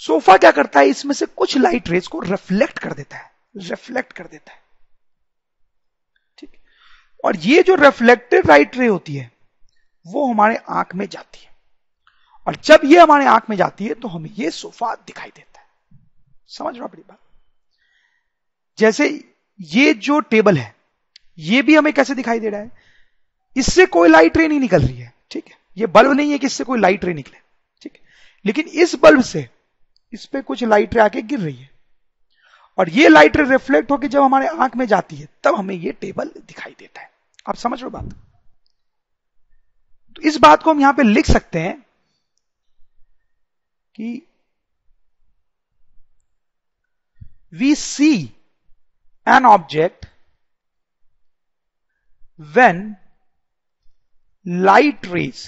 सोफा 0.00 0.36
क्या 0.36 0.50
करता 0.50 0.80
है? 0.80 0.86
इसमें 0.86 1.14
से 1.14 1.26
कुछ 1.26 1.56
लाइट 1.56 1.88
रेज 1.88 2.06
को 2.06 2.20
रिफ्लेक्ट 2.20 2.78
कर 2.78 2.92
देता 2.92 3.16
है। 3.16 3.30
रिफ्लेक्ट 3.56 4.12
कर 4.12 4.26
देता 4.26 4.52
है। 4.52 4.58
ठीक 6.38 6.56
और 7.24 7.36
ये 7.36 7.62
जो 7.62 7.74
रिफ्लेक्टेड 7.74 8.46
लाइट 8.46 8.76
रे 8.76 8.86
होती 8.86 9.16
है, 9.16 9.30
वो 10.06 10.26
हमारे 10.30 10.56
आँख 10.68 10.94
में 10.94 11.06
जाती 11.06 11.44
है। 11.44 11.54
और 12.46 12.56
जब 12.56 12.80
ये 12.84 13.00
हमारे 13.00 13.26
आँख 13.26 13.50
में 13.50 13.56
जाती 13.56 13.86
है 13.86 13.94
तो 13.94 14.08
हमें 14.08 14.30
ये 14.30 14.50
सोफा 14.50 14.94
दिखाई 14.94 15.30
देता 15.36 15.60
है। 15.60 15.66
समझ 16.48 16.76
रहा 16.76 16.86
बड़ी 16.86 17.02
बात? 17.08 17.18
जैसे 18.78 19.08
ये 19.60 19.94
जो 19.94 20.20
टेबल 20.20 20.58
है, 20.58 20.74
ये 21.38 21.62
भी 21.62 21.76
हमें 21.76 21.92
कैसे 21.92 22.14
दिखाई 22.14 22.40
दे 22.40 22.48
रहा 22.48 22.60
है? 22.60 22.70
इससे 23.56 23.86
कोई 23.86 24.08
लाइट 24.08 24.36
रे 24.36 24.48
नहीं 24.48 24.60
निकल 24.60 24.82
रही 24.82 24.98
है। 24.98 25.12
ठीक 25.30 25.46
है? 25.46 25.54
ये 25.78 25.86
बल्ब 25.86 26.12
नहीं 26.12 26.30
है 26.30 26.38
कि 26.38 26.46
इससे 26.46 26.64
कोई 26.64 26.80
लाइट 26.80 27.04
रे 27.04 27.14
निकले। 27.14 27.38
ठीक 27.82 27.92
है? 27.94 28.00
लेकिन 28.46 28.66
इस 28.66 28.94
बल्ब 28.94 29.22
से 29.22 29.48
इस 30.16 30.26
पे 30.26 30.42
कुछ 30.42 30.64
लाइट 30.64 30.94
रे 30.94 31.00
आके 31.00 31.22
गिर 31.22 31.40
रही 31.40 31.56
है। 31.56 31.70
और 32.78 32.88
ये 32.88 33.08
लाइट 33.08 33.36
रे 33.36 33.50
रिफ्लेक्ट 33.50 33.90
होकर 33.90 34.06
जब 34.06 34.22
हमारे 34.22 34.46
आँख 34.46 34.76
में 34.76 34.86
जाती 34.86 35.16
है, 35.16 35.28
तब 35.44 35.54
हमें 35.54 35.74
ये 35.74 35.92
टेबल 35.92 36.28
दिखाई 36.28 36.76
देता 36.78 37.00
है। 37.00 37.10
आप 37.48 37.54
समझ 37.54 37.82
रहे 37.82 37.90
बात? 37.90 38.08
तो 40.16 40.22
इस 40.22 40.36
बात 40.36 40.62
को 40.62 40.70
हम 40.70 40.80
यहाँ 40.80 40.92
पे 40.92 41.02
लिख 41.02 41.26
सकते 41.26 41.60
हैं 41.60 41.86
कि 43.94 44.22
we 47.52 47.74
see 47.74 48.32
an 49.28 49.46
object 49.46 50.06
when 52.40 52.96
light 54.48 55.04
rays 55.04 55.38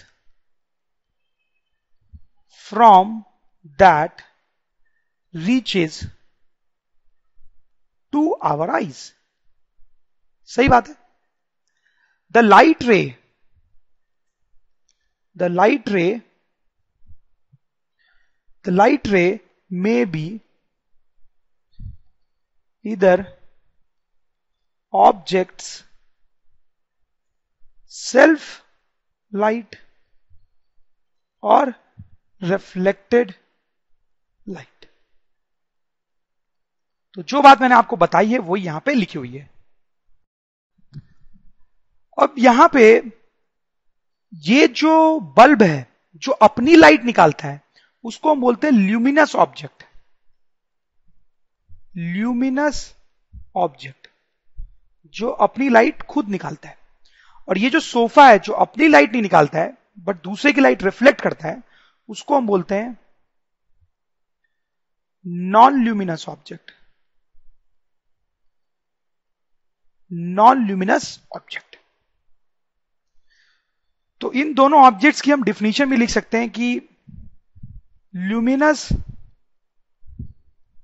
from 2.70 3.10
that 3.78 4.10
reaches 5.33 6.05
to 8.13 8.23
our 8.51 8.69
eyes 8.79 9.01
सही 10.49 10.69
बात 10.69 10.87
है 10.87 10.95
the 12.35 12.37
light 12.37 12.83
ray 12.83 12.99
the 15.37 15.43
light 15.51 15.89
ray 15.89 16.05
the 18.65 18.69
light 18.69 19.07
ray 19.07 19.25
may 19.73 20.05
be 20.05 20.41
either 22.83 23.27
objects 24.91 25.83
self 27.87 28.63
light 29.31 29.77
or 31.41 31.75
reflected 32.41 33.35
तो 37.14 37.22
जो 37.22 37.42
बात 37.42 37.60
मैंने 37.60 37.74
आपको 37.74 37.96
बताई 37.96 38.28
है, 38.28 38.38
वो 38.38 38.56
यहाँ 38.56 38.82
पे 38.84 38.94
लिखी 38.94 39.18
हुई 39.18 39.36
है। 39.36 39.48
अब 42.18 42.34
यहाँ 42.38 42.68
पे 42.72 43.02
ये 44.32 44.66
जो 44.68 45.20
बल्ब 45.36 45.62
है, 45.62 45.86
जो 46.16 46.32
अपनी 46.32 46.76
लाइट 46.76 47.04
निकालता 47.04 47.48
है, 47.48 47.60
उसको 48.04 48.30
हम 48.30 48.40
बोलते 48.40 48.66
हैं 48.66 48.74
ल्यूमिनस 48.74 49.34
ऑब्जेक्ट। 49.36 49.84
ल्यूमिनस 51.96 52.94
ऑब्जेक्ट, 53.56 54.08
जो 55.14 55.28
अपनी 55.28 55.68
लाइट 55.68 56.02
खुद 56.02 56.28
निकालता 56.28 56.68
है। 56.68 56.76
और 57.48 57.58
ये 57.58 57.70
जो 57.70 57.80
सोफा 57.80 58.28
है, 58.28 58.38
जो 58.38 58.52
अपनी 58.52 58.88
लाइट 58.88 59.12
नहीं 59.12 59.22
निकालता 59.22 59.58
है, 59.58 59.76
बट 59.98 60.22
दूसरे 60.22 60.52
की 60.52 60.60
लाइट 60.60 60.82
रिफ्लेक्ट 60.82 61.20
करता 61.20 61.48
है, 61.48 61.62
उसको 62.08 62.36
हम 62.36 62.46
बोलते 62.46 62.74
हैं 62.74 62.98
non 65.26 65.82
luminous 65.84 66.28
object. 66.28 66.70
Non 70.12 70.66
luminous 70.66 71.20
object 71.36 71.76
तो 74.20 74.32
इन 74.32 74.54
दोनों 74.54 74.82
ऑब्जेक्ट्स 74.82 75.20
की 75.20 75.30
हम 75.30 75.42
डिफिनीशन 75.42 75.90
भी 75.90 75.96
लिख 75.96 76.10
सकते 76.10 76.38
हैं 76.38 76.50
कि 76.50 76.88
luminous 78.16 78.88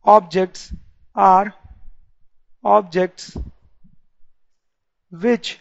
objects 0.07 0.71
are 1.17 1.53
objects 2.65 3.33
which 5.15 5.61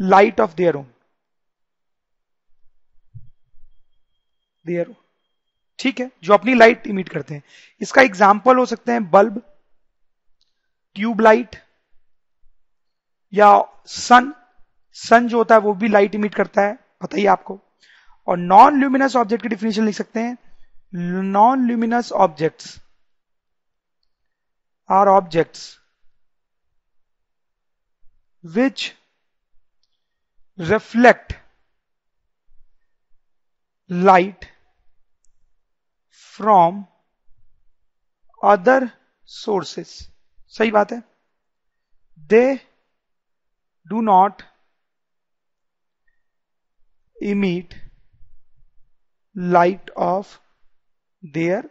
light 0.00 0.40
of 0.40 0.56
their 0.56 0.76
own. 0.76 0.86
Their 4.66 4.86
own. 4.86 4.94
ठीक 5.78 6.00
है? 6.00 6.10
जो 6.22 6.34
अपनी 6.34 6.54
लाइट 6.54 6.86
इमिट 6.86 7.08
करते 7.08 7.34
हैं। 7.34 7.42
इसका 7.80 8.02
एग्ज़ाम्पल 8.02 8.56
हो 8.56 8.66
सकते 8.66 8.92
हैं 8.92 9.10
बल्ब 9.10 9.57
ट्यूब 10.98 11.20
लाइट 11.20 11.56
या 13.32 13.48
सन 13.86 14.32
सन 14.96 15.28
जो 15.28 15.38
होता 15.38 15.54
है 15.54 15.60
वो 15.60 15.74
भी 15.74 15.88
लाइट 15.88 16.14
इमिट 16.14 16.34
करता 16.34 16.62
है 16.62 16.74
पता 17.00 17.16
ही 17.16 17.26
आपको। 17.26 17.60
और 18.28 18.36
नॉन 18.36 18.78
ल्यूमिनस 18.80 19.16
ऑब्जेक्ट 19.16 19.42
की 19.42 19.48
डिफिनेशन 19.48 19.84
लिख 19.86 19.94
सकते 19.94 20.20
हैं। 20.20 20.36
Non 21.22 21.66
luminous 21.66 22.12
objects 22.12 22.78
are 24.88 25.08
objects 25.08 25.74
which 28.44 28.82
reflect 30.58 31.32
light 33.90 34.46
from 36.12 36.86
other 38.42 38.92
sources 39.28 39.96
सही 40.54 40.70
बात 40.70 40.92
है। 40.92 41.02
They 42.30 42.54
do 43.86 44.00
not 44.02 44.42
emit 47.16 47.74
light 49.36 49.90
of 49.90 50.36
their 51.22 51.68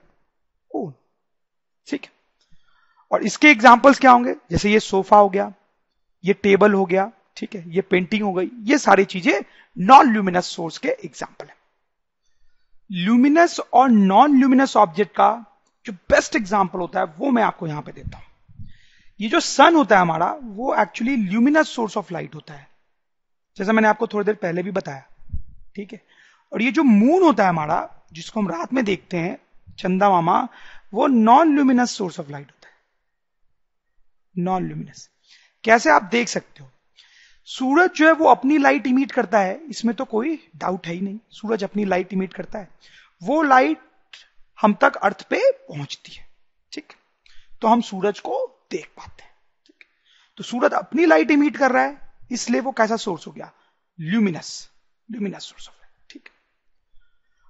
own 0.72 0.94
ठीक 1.88 2.04
है। 2.04 2.12
और 3.12 3.24
इसके 3.24 3.50
एग्जाम्पल्स 3.50 4.00
क्या 4.00 4.12
होंगे? 4.12 4.34
जैसे 4.52 4.72
ये 4.72 4.80
सोफा 4.80 5.18
हो 5.18 5.30
गया, 5.30 5.52
ये 6.24 6.34
टेबल 6.34 6.74
हो 6.74 6.86
गया, 6.86 7.12
ठीक 7.38 7.56
है, 7.56 7.64
ये 7.70 7.82
पेंटिंग 7.82 8.24
हो 8.24 8.32
गई, 8.34 8.50
ये 8.64 8.78
सारी 8.78 9.06
चीज़ें 9.06 9.42
नॉन 9.78 10.12
ल्यूमिनस 10.12 10.46
सोर्स 10.48 10.78
के 10.78 10.90
एग्ज़ाम्पल 10.90 11.46
है। 11.46 11.56
ल्यूमिनस 12.90 13.60
और 13.60 13.90
नॉन 13.90 14.38
ल्यूमिनस 14.38 14.76
ऑब्जेक्ट 14.78 15.12
का 15.12 15.30
जो 15.86 15.94
बेस्ट 15.94 16.36
एग्ज़ाम्पल 16.36 16.80
होता 16.80 17.00
है, 17.00 17.06
वो 17.18 17.32
मैं 17.32 17.44
आपको 17.44 17.68
यहाँ 17.68 17.82
पे 17.82 17.92
देता 17.92 18.18
हूँ। 18.18 18.26
ये 19.22 19.30
जो 19.30 19.40
सन 19.40 19.76
होता 19.76 19.96
है 19.96 20.02
हमारा, 20.02 20.38
वो 20.42 20.76
actually 20.76 21.16
luminous 21.16 21.70
source 21.70 21.98
of 21.98 22.14
light 22.14 22.36
होता 22.36 22.54
है। 22.54 22.68
जैसा 23.58 23.72
मैंने 23.72 23.88
आपको 23.88 24.08
थोड़ी 24.08 24.26
देर 24.26 24.36
पहले 24.36 24.64
भी 24.64 24.72
बताया। 24.72 25.04
ठीक 25.76 25.94
है? 25.94 26.02
और 26.54 26.62
ये 26.62 26.72
जो 26.72 26.84
मून 26.84 27.24
होता 27.24 27.44
है 27.44 27.50
हमारा, 27.50 28.06
जिसको 28.14 28.40
हम 28.40 28.50
रात 28.50 28.74
में 28.74 28.86
देखते 28.86 29.18
हैं, 29.18 29.38
चंदा 29.80 30.10
मामा, 30.10 30.48
वो 30.94 31.08
non 31.08 31.56
luminous 31.56 31.92
source 31.92 32.20
of 32.20 32.30
light 32.30 32.48
होता 32.48 32.68
है। 32.68 32.74
नॉन 34.38 34.68
ल्यूमिनस 34.68 35.10
कैसे 35.64 35.90
आप 35.90 36.04
देख 36.04 36.28
सकते 36.28 36.64
हो? 36.64 36.70
सूरज 37.46 37.92
जो 37.92 38.06
है 38.06 38.12
वो 38.12 38.26
अपनी 38.26 38.58
लाइट 38.58 38.88
इमिट 38.88 39.12
करता 39.12 39.40
है। 39.40 39.62
इसमें 39.70 39.96
तो 39.96 40.06
कोई 40.06 40.48
डाउट 40.56 40.88
है 40.88 40.94
ही 40.94 41.02
नहीं। 41.02 41.20
सूरज 41.32 41.64
अपनी 41.64 41.86
लाइट 41.86 42.14
इमिट 42.14 42.34
करता 42.34 42.60
है। 42.60 42.70
वो 43.24 43.42
लाइट 43.42 43.78
हम 44.62 44.74
तक 44.74 44.96
अर्थ 44.96 45.24
पे 45.24 45.52
पहुँचती 45.52 46.12
है। 46.12 46.28
ठीक? 46.72 46.94
तो 47.62 47.68
हम 47.68 47.82
सूरज 47.82 48.20
को 48.20 48.54
देख 48.72 48.88
पाते 48.98 49.24
हैं। 49.24 49.32
तो 50.38 50.44
सूरज 50.44 50.74
अपनी 50.74 51.06
लाइट 51.06 51.32
इमिट 51.32 51.58
कर 51.58 51.72
रहा 51.72 51.84
है, 51.84 51.98
इसलिए 52.32 52.62
वो 52.62 52.72
कैसा 52.72 52.96
सोर्स 52.98 53.28
हो 53.28 53.32
गया? 53.32 53.52
Luminous 54.00 54.70
luminous 55.10 55.44
source 55.44 55.68
of 55.68 55.76
light 55.76 56.12
ठीक 56.12 56.30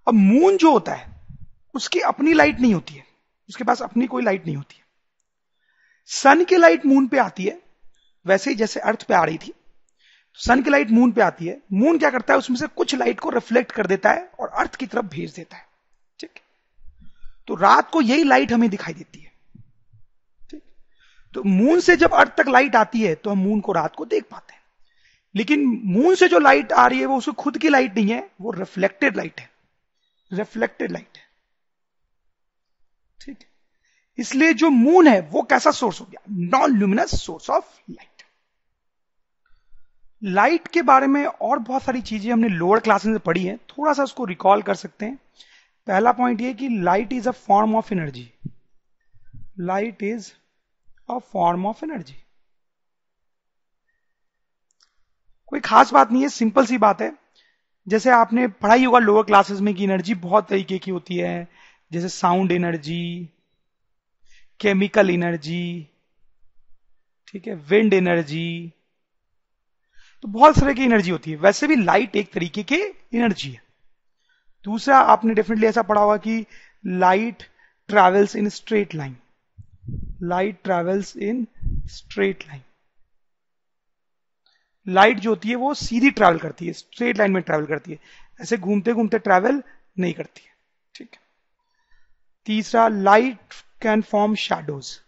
अब 0.07 0.13
मून 0.13 0.57
जो 0.57 0.71
होता 0.71 0.93
है, 0.93 1.15
उसकी 1.75 1.99
अपनी 1.99 2.33
लाइट 2.33 2.59
नहीं 2.59 2.73
होती 2.73 2.93
है। 2.93 3.05
उसके 3.49 3.63
पास 3.63 3.81
अपनी 3.81 4.07
कोई 4.07 4.23
लाइट 4.23 4.45
नहीं 4.45 4.55
होती 4.55 4.75
है। 4.77 4.85
सन 6.09 6.43
की 6.43 6.57
लाइट 6.57 6.85
मून 6.85 7.07
पे 7.07 7.17
आती 7.17 7.45
है, 7.45 7.61
वैसे 8.25 8.49
ही 8.49 8.55
जैसे 8.55 8.79
अर्थ 8.79 9.03
पे 9.03 9.13
आ 9.13 9.23
रही 9.23 9.37
थी। 9.37 9.53
सन 10.39 10.61
की 10.61 10.69
लाइट 10.69 10.89
मून 10.89 11.11
पे 11.11 11.21
आती 11.21 11.45
है। 11.45 11.61
मून 11.73 11.97
क्या 11.99 12.09
करता 12.09 12.33
है, 12.33 12.37
उसमें 12.37 12.57
से 12.57 12.67
कुछ 12.67 12.95
लाइट 12.95 13.19
को 13.19 13.29
रिफ्लेक्ट 13.29 13.71
कर 13.71 13.87
देता 13.87 14.11
है 14.11 14.29
और 14.39 14.47
अर्थ 14.49 14.75
की 14.75 14.85
तरफ़ 14.85 15.05
भेज 15.05 15.33
देता 15.33 15.57
है। 15.57 15.65
ठीक 16.19 16.39
तो 17.47 17.55
रात 17.55 17.89
को 17.91 18.01
यही 18.01 18.23
लाइट 18.23 18.51
हमें 18.51 18.69
दिखाई 18.69 18.93
देती 18.93 19.19
है। 19.19 19.26
तो 21.37 21.43
मून 21.43 21.79
से 21.79 21.95
जब 21.95 22.13
अर्थ 22.13 22.35
तक 22.37 22.47
लाइट 22.47 22.75
आती 22.75 23.01
है 23.01 23.13
तो 23.15 23.29
हम 23.29 23.37
मून 23.37 23.59
को 23.59 23.71
रात 23.71 23.95
को 23.95 24.05
देख 24.05 24.23
पाते 24.23 24.53
हैं। 24.53 24.61
लेकिन 25.35 25.65
मून 25.85 26.15
से 26.15 26.27
जो 26.27 26.39
लाइट 26.39 26.71
आ 26.71 26.85
रही 26.87 26.99
है, 26.99 27.05
वो 27.05 27.17
उसकी 27.17 27.31
खुद 27.31 27.57
की 27.57 27.69
लाइट 27.69 27.95
नहीं 27.95 28.09
है, 28.09 28.29
वो 28.41 28.51
रिफ्लेक्टेड 28.51 29.17
लाइट 29.17 29.39
है। 29.39 29.49
रिफ्लेक्टेड 30.33 30.91
लाइट 30.91 31.17
है। 31.17 31.23
ठीक 33.21 33.45
इसलिए 34.17 34.53
जो 34.53 34.69
मून 34.69 35.07
है, 35.07 35.19
वो 35.21 35.41
कैसा 35.41 35.71
सोर्स 35.71 36.01
हो 36.01 36.05
गया? 36.05 36.21
Non 36.29 36.77
luminous 36.77 37.21
source 37.23 37.49
of 37.49 37.79
light 37.89 38.23
light 40.23 40.67
के 40.67 40.81
बारे 40.81 41.07
में 41.07 41.25
और 41.25 41.59
बहुत 41.59 41.83
सारी 41.83 42.01
चीज़ें 42.01 42.31
हमने 42.33 42.49
लोअर 42.49 42.79
क्लासेस 42.79 43.09
में 43.09 43.19
पढ़ी 43.19 43.43
है। 43.43 43.57
थोड़ा 43.57 43.93
सा 43.93 44.03
उसको 44.03 44.25
रिकॉल 44.25 44.61
कर 44.61 44.75
सकते 44.75 45.05
हैं। 45.05 45.15
पहला 45.87 46.11
पॉइंट 46.11 46.41
ये 46.41 46.53
कि 46.53 46.69
light 46.69 47.13
is 47.13 47.29
a 47.29 47.31
form 47.31 47.75
of 47.75 47.93
energy 47.93 48.29
light 49.59 50.03
is 50.03 50.31
a 51.09 51.17
form 51.33 51.65
of 51.65 51.83
energy 51.85 52.15
कोई 55.47 55.59
खास 55.59 55.93
बात 55.93 56.11
नहीं 56.11 56.21
है 56.21 56.29
सिंपल 56.29 56.65
सी 56.65 56.77
बात 56.77 57.01
है। 57.01 57.11
जैसे 57.87 58.09
आपने 58.11 58.47
पढ़ाई 58.47 58.85
होगा 58.85 58.99
लोअर 58.99 59.23
क्लासेस 59.23 59.59
में 59.59 59.73
कि 59.75 59.83
एनर्जी 59.83 60.13
बहुत 60.15 60.47
तरीके 60.49 60.77
की 60.77 60.91
होती 60.91 61.17
है। 61.17 61.47
जैसे 61.91 62.09
साउंड 62.09 62.51
एनर्जी 62.51 63.29
केमिकल 64.59 65.09
एनर्जी 65.09 65.87
ठीक 67.27 67.47
है 67.47 67.55
विंड 67.69 67.93
एनर्जी 67.93 68.73
तो 70.23 70.27
बहुत 70.27 70.59
तरह 70.59 70.73
की 70.73 70.83
एनर्जी 70.83 71.11
होती 71.11 71.31
है। 71.31 71.37
वैसे 71.37 71.67
भी 71.67 71.75
लाइट 71.75 72.15
एक 72.15 72.31
तरीके 72.33 72.63
की 72.63 72.81
एनर्जी 73.13 73.51
है। 73.51 73.61
दूसरा, 74.65 74.97
आपने 74.97 75.33
डेफिनेटली 75.33 75.67
ऐसा 75.67 75.81
पढ़ा 75.81 76.01
होगा 76.01 76.17
कि 76.17 76.45
light 76.85 77.43
travels 77.89 78.35
in 78.35 78.49
straight 78.49 78.95
line 78.95 79.15
light 80.23 80.61
travels 80.63 81.15
in 81.17 81.47
straight 81.87 82.43
line 82.47 82.61
light 84.87 85.19
जो 85.19 85.29
होती 85.29 85.49
है 85.49 85.55
वो 85.55 85.73
सीधी 85.73 86.09
ट्रेवल 86.11 86.37
करती 86.39 86.67
है 86.67 86.73
स्ट्रेट 86.73 87.17
लाइन 87.17 87.31
में 87.31 87.41
ट्रेवल 87.43 87.65
करती 87.65 87.91
है। 87.91 87.99
ऐसे 88.41 88.57
घूमते 88.57 88.93
घूमते 88.93 89.19
ट्रेवल 89.19 89.61
नहीं 89.99 90.13
करती 90.13 90.41
है, 90.45 90.51
ठीक 90.95 91.13
है? 91.13 91.19
तीसरा 92.47 92.87
light 92.87 93.53
can 93.81 94.01
form 94.01 94.35
shadows 94.35 94.99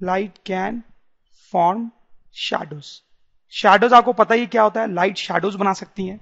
light 0.00 0.38
can 0.46 0.82
form 1.52 1.90
shadows 2.34 2.86
shadows 3.52 3.92
आपको 3.92 4.12
पता 4.12 4.34
ही 4.34 4.46
क्या 4.46 4.62
होता 4.62 4.80
है? 4.80 4.92
लाइट 4.94 5.16
शैडोज 5.16 5.54
बना 5.54 5.72
सकती 5.72 6.06
हैं। 6.06 6.20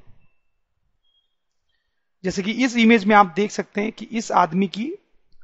जैसे 2.24 2.42
कि 2.42 2.52
इस 2.64 2.76
इमेज 2.76 3.04
में 3.04 3.14
आप 3.16 3.32
देख 3.36 3.50
सकते 3.50 3.80
हैं 3.80 3.92
कि 3.92 4.04
इस 4.12 4.32
आदमी 4.32 4.68
की 4.68 4.90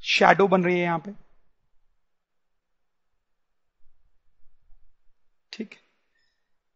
शैडो 0.05 0.49
बन 0.49 0.64
रही 0.64 0.75
है 0.75 0.83
यहाँ 0.83 0.99
पे। 0.99 1.26
ठीक 5.57 5.75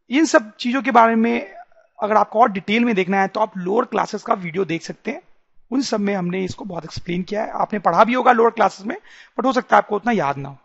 इन 0.09 0.25
सब 0.25 0.55
चीज़ों 0.55 0.81
के 0.81 0.91
बारे 0.91 1.15
में 1.15 1.53
अगर 1.99 2.15
आपको 2.15 2.39
और 2.41 2.51
डिटेल 2.51 2.85
में 2.85 2.93
देखना 2.95 3.21
है 3.21 3.27
तो 3.27 3.39
आप 3.39 3.57
लोअर 3.57 3.85
क्लासेस 3.85 4.23
का 4.23 4.33
वीडियो 4.33 4.65
देख 4.65 4.81
सकते 4.81 5.11
हैं। 5.11 5.21
उन 5.71 5.81
सब 5.81 5.99
में 5.99 6.13
हमने 6.15 6.43
इसको 6.45 6.65
बहुत 6.65 6.83
एक्सप्लेन 6.83 7.23
किया 7.23 7.43
है। 7.43 7.51
आपने 7.51 7.79
पढ़ा 7.79 8.03
भी 8.03 8.13
होगा 8.13 8.31
लोअर 8.31 8.51
क्लासेस 8.51 8.85
में 8.85 8.97
बट 9.37 9.45
हो 9.45 9.53
सकता 9.53 9.75
है 9.75 9.77
आपको 9.77 9.95
उतना 9.95 10.11
याद 10.11 10.37
ना 10.37 10.49
हो। 10.49 10.57